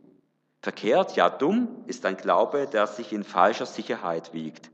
Verkehrt, 0.62 1.16
ja 1.16 1.28
dumm, 1.28 1.68
ist 1.86 2.06
ein 2.06 2.16
Glaube, 2.16 2.66
der 2.66 2.86
sich 2.86 3.12
in 3.12 3.24
falscher 3.24 3.66
Sicherheit 3.66 4.32
wiegt. 4.32 4.70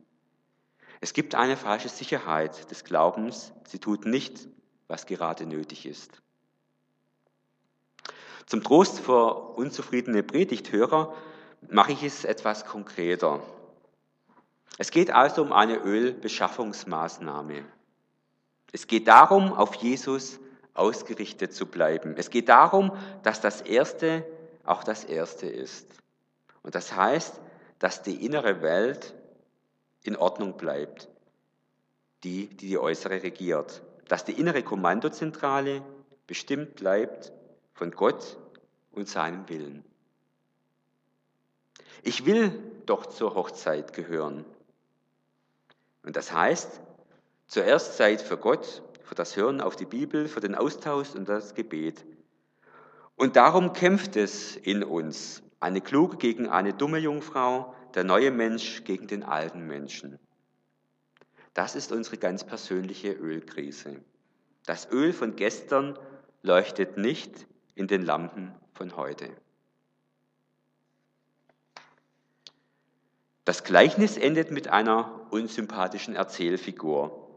Es 1.01 1.13
gibt 1.13 1.35
eine 1.35 1.57
falsche 1.57 1.89
Sicherheit 1.89 2.71
des 2.71 2.85
Glaubens. 2.85 3.53
Sie 3.67 3.79
tut 3.79 4.05
nicht, 4.05 4.49
was 4.89 5.07
gerade 5.07 5.47
nötig 5.47 5.87
ist. 5.87 6.23
Zum 8.47 8.65
Trost 8.65 9.01
für 9.01 9.57
unzufriedene 9.57 10.23
Predigthörer 10.23 11.15
mache 11.69 11.93
ich 11.93 12.03
es 12.03 12.25
etwas 12.25 12.65
konkreter. 12.65 13.41
Es 14.79 14.91
geht 14.91 15.11
also 15.11 15.43
um 15.43 15.53
eine 15.53 15.77
Ölbeschaffungsmaßnahme. 15.77 17.65
Es 18.73 18.87
geht 18.87 19.09
darum, 19.09 19.53
auf 19.53 19.75
Jesus 19.75 20.39
ausgerichtet 20.75 21.53
zu 21.53 21.67
bleiben. 21.67 22.15
Es 22.17 22.31
geht 22.31 22.49
darum, 22.49 22.97
dass 23.23 23.41
das 23.41 23.61
Erste 23.61 24.25
auch 24.65 24.85
das 24.85 25.05
Erste 25.05 25.47
ist. 25.47 25.87
Und 26.63 26.75
das 26.75 26.95
heißt, 26.95 27.41
dass 27.79 28.03
die 28.03 28.25
innere 28.25 28.63
Welt 28.63 29.15
in 30.09 30.17
Ordnung 30.17 30.57
bleibt, 30.57 31.09
die, 32.25 32.49
die 32.49 32.67
die 32.67 32.79
äußere 32.79 33.23
regiert, 33.23 33.83
dass 34.09 34.25
die 34.25 34.33
innere 34.33 34.63
Kommandozentrale 34.63 35.83
bestimmt 36.27 36.77
bleibt 36.77 37.33
von 37.75 37.93
Gott 37.93 38.39
und 38.91 39.09
seinem 39.09 39.49
Willen. 39.49 39.85
Ich 42.03 42.27
will 42.27 42.51
doch 42.87 43.07
zur 43.07 43.35
Hochzeit 43.35 43.93
gehören. 43.93 44.45
Und 46.03 46.17
das 46.17 46.33
heißt, 46.33 46.81
zuerst 47.47 47.97
Zeit 47.97 48.23
für 48.23 48.39
Gott, 48.39 48.83
für 49.03 49.15
das 49.15 49.37
Hören 49.37 49.61
auf 49.61 49.77
die 49.77 49.85
Bibel, 49.85 50.29
für 50.29 50.41
den 50.41 50.55
Austausch 50.55 51.15
und 51.15 51.29
das 51.29 51.55
Gebet. 51.55 52.05
Und 53.17 53.37
darum 53.37 53.73
kämpft 53.73 54.17
es 54.17 54.57
in 54.57 54.85
uns, 54.85 55.43
eine 55.61 55.81
kluge 55.81 56.17
gegen 56.17 56.49
eine 56.49 56.73
dumme 56.73 56.99
Jungfrau, 56.99 57.75
der 57.99 58.05
neue 58.05 58.31
Mensch 58.31 58.85
gegen 58.85 59.09
den 59.09 59.25
alten 59.25 59.67
Menschen. 59.67 60.21
Das 61.53 61.75
ist 61.75 61.91
unsere 61.91 62.17
ganz 62.17 62.45
persönliche 62.45 63.11
Ölkrise. 63.11 63.97
Das 64.67 64.89
Öl 64.93 65.13
von 65.13 65.35
gestern 65.35 65.99
leuchtet 66.43 66.97
nicht 66.97 67.49
in 67.75 67.89
den 67.89 68.03
Lampen 68.03 68.55
von 68.73 68.97
heute. 68.97 69.29
Das 73.45 73.65
Gleichnis 73.65 74.17
endet 74.17 74.53
mit 74.53 74.69
einer 74.69 75.27
unsympathischen 75.33 76.15
Erzählfigur. 76.15 77.29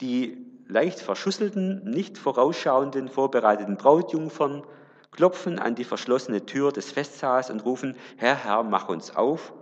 Die 0.00 0.36
leicht 0.66 0.98
verschusselten, 0.98 1.88
nicht 1.88 2.18
vorausschauenden, 2.18 3.08
vorbereiteten 3.08 3.76
Brautjungfern 3.76 4.66
klopfen 5.12 5.60
an 5.60 5.76
die 5.76 5.84
verschlossene 5.84 6.44
Tür 6.44 6.72
des 6.72 6.90
Festsaals 6.90 7.50
und 7.50 7.64
rufen, 7.64 7.96
Herr, 8.16 8.34
Herr, 8.34 8.64
mach 8.64 8.88
uns 8.88 9.14
auf. 9.14 9.52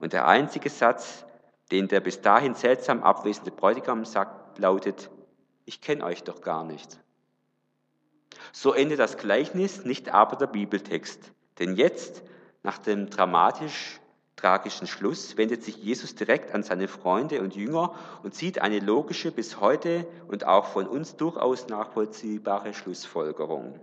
Und 0.00 0.12
der 0.12 0.26
einzige 0.26 0.70
Satz, 0.70 1.24
den 1.70 1.86
der 1.86 2.00
bis 2.00 2.20
dahin 2.20 2.54
seltsam 2.54 3.02
abwesende 3.04 3.52
Bräutigam 3.52 4.04
sagt, 4.04 4.58
lautet, 4.58 5.10
ich 5.66 5.80
kenne 5.80 6.02
euch 6.04 6.24
doch 6.24 6.40
gar 6.40 6.64
nicht. 6.64 6.98
So 8.52 8.72
endet 8.72 8.98
das 8.98 9.18
Gleichnis, 9.18 9.84
nicht 9.84 10.12
aber 10.12 10.36
der 10.36 10.48
Bibeltext. 10.48 11.32
Denn 11.58 11.76
jetzt, 11.76 12.22
nach 12.62 12.78
dem 12.78 13.10
dramatisch 13.10 14.00
tragischen 14.36 14.86
Schluss, 14.86 15.36
wendet 15.36 15.62
sich 15.62 15.76
Jesus 15.76 16.14
direkt 16.14 16.54
an 16.54 16.62
seine 16.62 16.88
Freunde 16.88 17.40
und 17.42 17.54
Jünger 17.54 17.94
und 18.22 18.34
zieht 18.34 18.60
eine 18.60 18.80
logische, 18.80 19.30
bis 19.30 19.60
heute 19.60 20.06
und 20.28 20.46
auch 20.46 20.66
von 20.66 20.86
uns 20.86 21.16
durchaus 21.16 21.68
nachvollziehbare 21.68 22.72
Schlussfolgerung. 22.72 23.78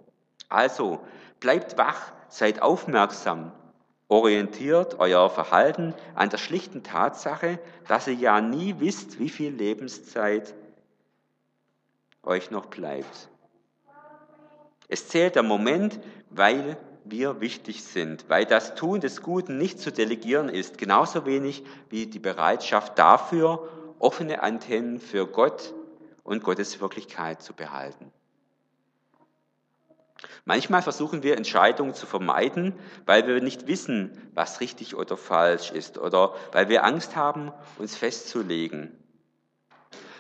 Also 0.50 1.00
bleibt 1.40 1.78
wach, 1.78 2.12
seid 2.30 2.62
aufmerksam, 2.62 3.52
orientiert 4.08 5.00
euer 5.00 5.30
Verhalten 5.30 5.94
an 6.16 6.30
der 6.30 6.38
schlichten 6.38 6.84
Tatsache, 6.84 7.60
dass 7.88 8.08
ihr 8.08 8.14
ja 8.14 8.42
nie 8.42 8.76
wisst, 8.80 9.20
wie 9.20 9.30
viel 9.30 9.52
Lebenszeit 9.52 10.54
euch 12.24 12.52
noch 12.52 12.68
bleibt. 12.68 13.30
Es 14.88 15.08
zählt 15.10 15.36
der 15.36 15.44
Moment, 15.44 16.00
weil 16.30 16.78
wir 17.04 17.42
wichtig 17.42 17.84
sind, 17.84 18.30
weil 18.30 18.46
das 18.46 18.76
Tun 18.76 19.02
des 19.02 19.22
Guten 19.22 19.58
nicht 19.58 19.80
zu 19.80 19.92
delegieren 19.92 20.50
ist, 20.50 20.78
genauso 20.78 21.26
wenig 21.26 21.64
wie 21.90 22.06
die 22.06 22.20
Bereitschaft 22.20 22.98
dafür, 22.98 23.68
offene 24.00 24.44
Antennen 24.44 25.00
für 25.00 25.28
Gott 25.28 25.74
und 26.24 26.44
Gottes 26.44 26.80
Wirklichkeit 26.80 27.42
zu 27.42 27.54
behalten. 27.54 28.12
Manchmal 30.46 30.82
versuchen 30.82 31.24
wir 31.24 31.38
Entscheidungen 31.38 31.94
zu 31.94 32.06
vermeiden, 32.06 32.74
weil 33.06 33.28
wir 33.28 33.42
nicht 33.42 33.68
wissen, 33.68 34.30
was 34.34 34.62
richtig 34.62 34.96
oder 34.96 35.18
falsch 35.18 35.72
ist 35.72 35.98
oder 35.98 36.34
weil 36.52 36.70
wir 36.70 36.84
Angst 36.84 37.16
haben, 37.16 37.52
uns 37.78 37.96
festzulegen. 37.96 38.92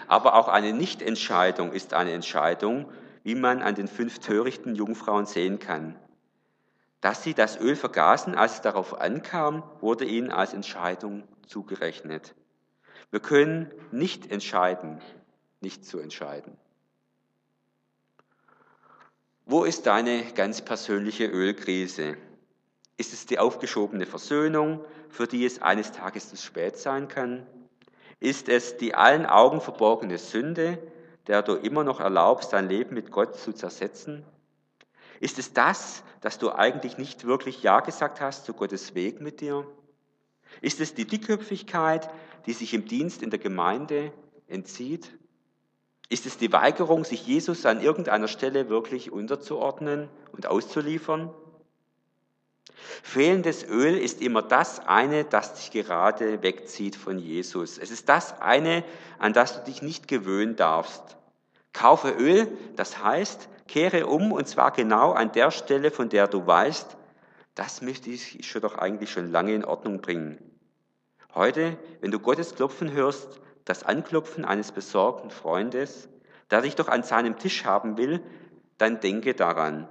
Aber 0.07 0.35
auch 0.35 0.47
eine 0.47 0.73
Nichtentscheidung 0.73 1.71
ist 1.71 1.93
eine 1.93 2.11
Entscheidung, 2.11 2.85
wie 3.23 3.35
man 3.35 3.61
an 3.61 3.75
den 3.75 3.87
fünf 3.87 4.19
törichten 4.19 4.75
Jungfrauen 4.75 5.25
sehen 5.25 5.59
kann. 5.59 5.97
Dass 7.01 7.23
sie 7.23 7.33
das 7.33 7.59
Öl 7.59 7.75
vergaßen, 7.75 8.35
als 8.35 8.55
es 8.55 8.61
darauf 8.61 8.99
ankam, 8.99 9.63
wurde 9.81 10.05
ihnen 10.05 10.31
als 10.31 10.53
Entscheidung 10.53 11.23
zugerechnet. 11.45 12.35
Wir 13.11 13.19
können 13.19 13.71
nicht 13.91 14.31
entscheiden, 14.31 15.01
nicht 15.61 15.85
zu 15.85 15.99
entscheiden. 15.99 16.57
Wo 19.49 19.63
ist 19.63 19.85
deine 19.85 20.25
ganz 20.33 20.61
persönliche 20.61 21.25
Ölkrise? 21.25 22.17
Ist 22.97 23.13
es 23.13 23.27
die 23.27 23.39
aufgeschobene 23.39 24.05
Versöhnung, 24.05 24.83
für 25.07 25.25
die 25.25 25.45
es 25.45 25.61
eines 25.61 25.93
Tages 25.93 26.27
zu 26.27 26.35
spät 26.35 26.77
sein 26.77 27.07
kann? 27.07 27.47
Ist 28.19 28.49
es 28.49 28.75
die 28.75 28.93
allen 28.93 29.25
Augen 29.25 29.61
verborgene 29.61 30.17
Sünde, 30.17 30.77
der 31.27 31.43
du 31.43 31.53
immer 31.53 31.85
noch 31.85 32.01
erlaubst, 32.01 32.51
dein 32.51 32.67
Leben 32.67 32.93
mit 32.93 33.09
Gott 33.09 33.37
zu 33.37 33.53
zersetzen? 33.53 34.25
Ist 35.21 35.39
es 35.39 35.53
das, 35.53 36.03
dass 36.19 36.39
du 36.39 36.51
eigentlich 36.51 36.97
nicht 36.97 37.23
wirklich 37.23 37.63
Ja 37.63 37.79
gesagt 37.79 38.19
hast 38.19 38.43
zu 38.43 38.53
Gottes 38.53 38.95
Weg 38.95 39.21
mit 39.21 39.39
dir? 39.39 39.65
Ist 40.59 40.81
es 40.81 40.93
die 40.93 41.05
Dickköpfigkeit, 41.07 42.09
die 42.47 42.53
sich 42.53 42.73
im 42.73 42.83
Dienst 42.83 43.23
in 43.23 43.29
der 43.29 43.39
Gemeinde 43.39 44.11
entzieht? 44.47 45.17
Ist 46.09 46.25
es 46.25 46.37
die 46.37 46.53
Weigerung, 46.53 47.03
sich 47.03 47.25
Jesus 47.27 47.65
an 47.65 47.81
irgendeiner 47.81 48.27
Stelle 48.27 48.69
wirklich 48.69 49.11
unterzuordnen 49.11 50.09
und 50.31 50.47
auszuliefern? 50.47 51.33
Fehlendes 53.03 53.65
Öl 53.65 53.97
ist 53.97 54.21
immer 54.21 54.41
das 54.41 54.79
eine, 54.87 55.25
das 55.25 55.55
dich 55.55 55.71
gerade 55.71 56.41
wegzieht 56.43 56.95
von 56.95 57.17
Jesus. 57.17 57.77
Es 57.77 57.91
ist 57.91 58.07
das 58.07 58.39
eine, 58.39 58.83
an 59.19 59.33
das 59.33 59.57
du 59.57 59.65
dich 59.65 59.81
nicht 59.81 60.07
gewöhnen 60.07 60.55
darfst. 60.55 61.17
Kaufe 61.73 62.11
Öl, 62.11 62.47
das 62.75 63.03
heißt, 63.03 63.49
kehre 63.67 64.07
um 64.07 64.31
und 64.31 64.47
zwar 64.47 64.71
genau 64.71 65.11
an 65.11 65.31
der 65.31 65.51
Stelle, 65.51 65.91
von 65.91 66.09
der 66.09 66.27
du 66.27 66.45
weißt, 66.45 66.95
das 67.55 67.81
möchte 67.81 68.09
ich 68.09 68.47
schon 68.47 68.61
doch 68.61 68.77
eigentlich 68.77 69.11
schon 69.11 69.31
lange 69.31 69.53
in 69.53 69.65
Ordnung 69.65 69.99
bringen. 69.99 70.37
Heute, 71.33 71.77
wenn 72.01 72.11
du 72.11 72.19
Gottes 72.19 72.55
Klopfen 72.55 72.91
hörst, 72.91 73.41
das 73.69 73.83
Anklopfen 73.83 74.45
eines 74.45 74.71
besorgten 74.71 75.29
Freundes, 75.29 76.07
der 76.49 76.61
dich 76.61 76.75
doch 76.75 76.87
an 76.87 77.03
seinem 77.03 77.37
Tisch 77.37 77.65
haben 77.65 77.97
will, 77.97 78.21
dann 78.77 78.99
denke 78.99 79.33
daran. 79.33 79.87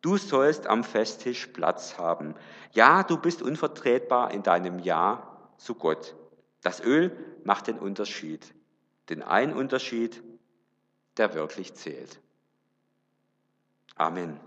Du 0.00 0.16
sollst 0.16 0.68
am 0.68 0.84
Festtisch 0.84 1.48
Platz 1.48 1.98
haben. 1.98 2.34
Ja, 2.72 3.02
du 3.02 3.16
bist 3.18 3.42
unvertretbar 3.42 4.30
in 4.30 4.44
deinem 4.44 4.78
Ja 4.78 5.50
zu 5.56 5.74
Gott. 5.74 6.14
Das 6.62 6.80
Öl 6.80 7.16
macht 7.42 7.66
den 7.66 7.78
Unterschied. 7.78 8.54
Den 9.08 9.22
einen 9.22 9.54
Unterschied, 9.54 10.22
der 11.16 11.34
wirklich 11.34 11.74
zählt. 11.74 12.20
Amen. 13.96 14.38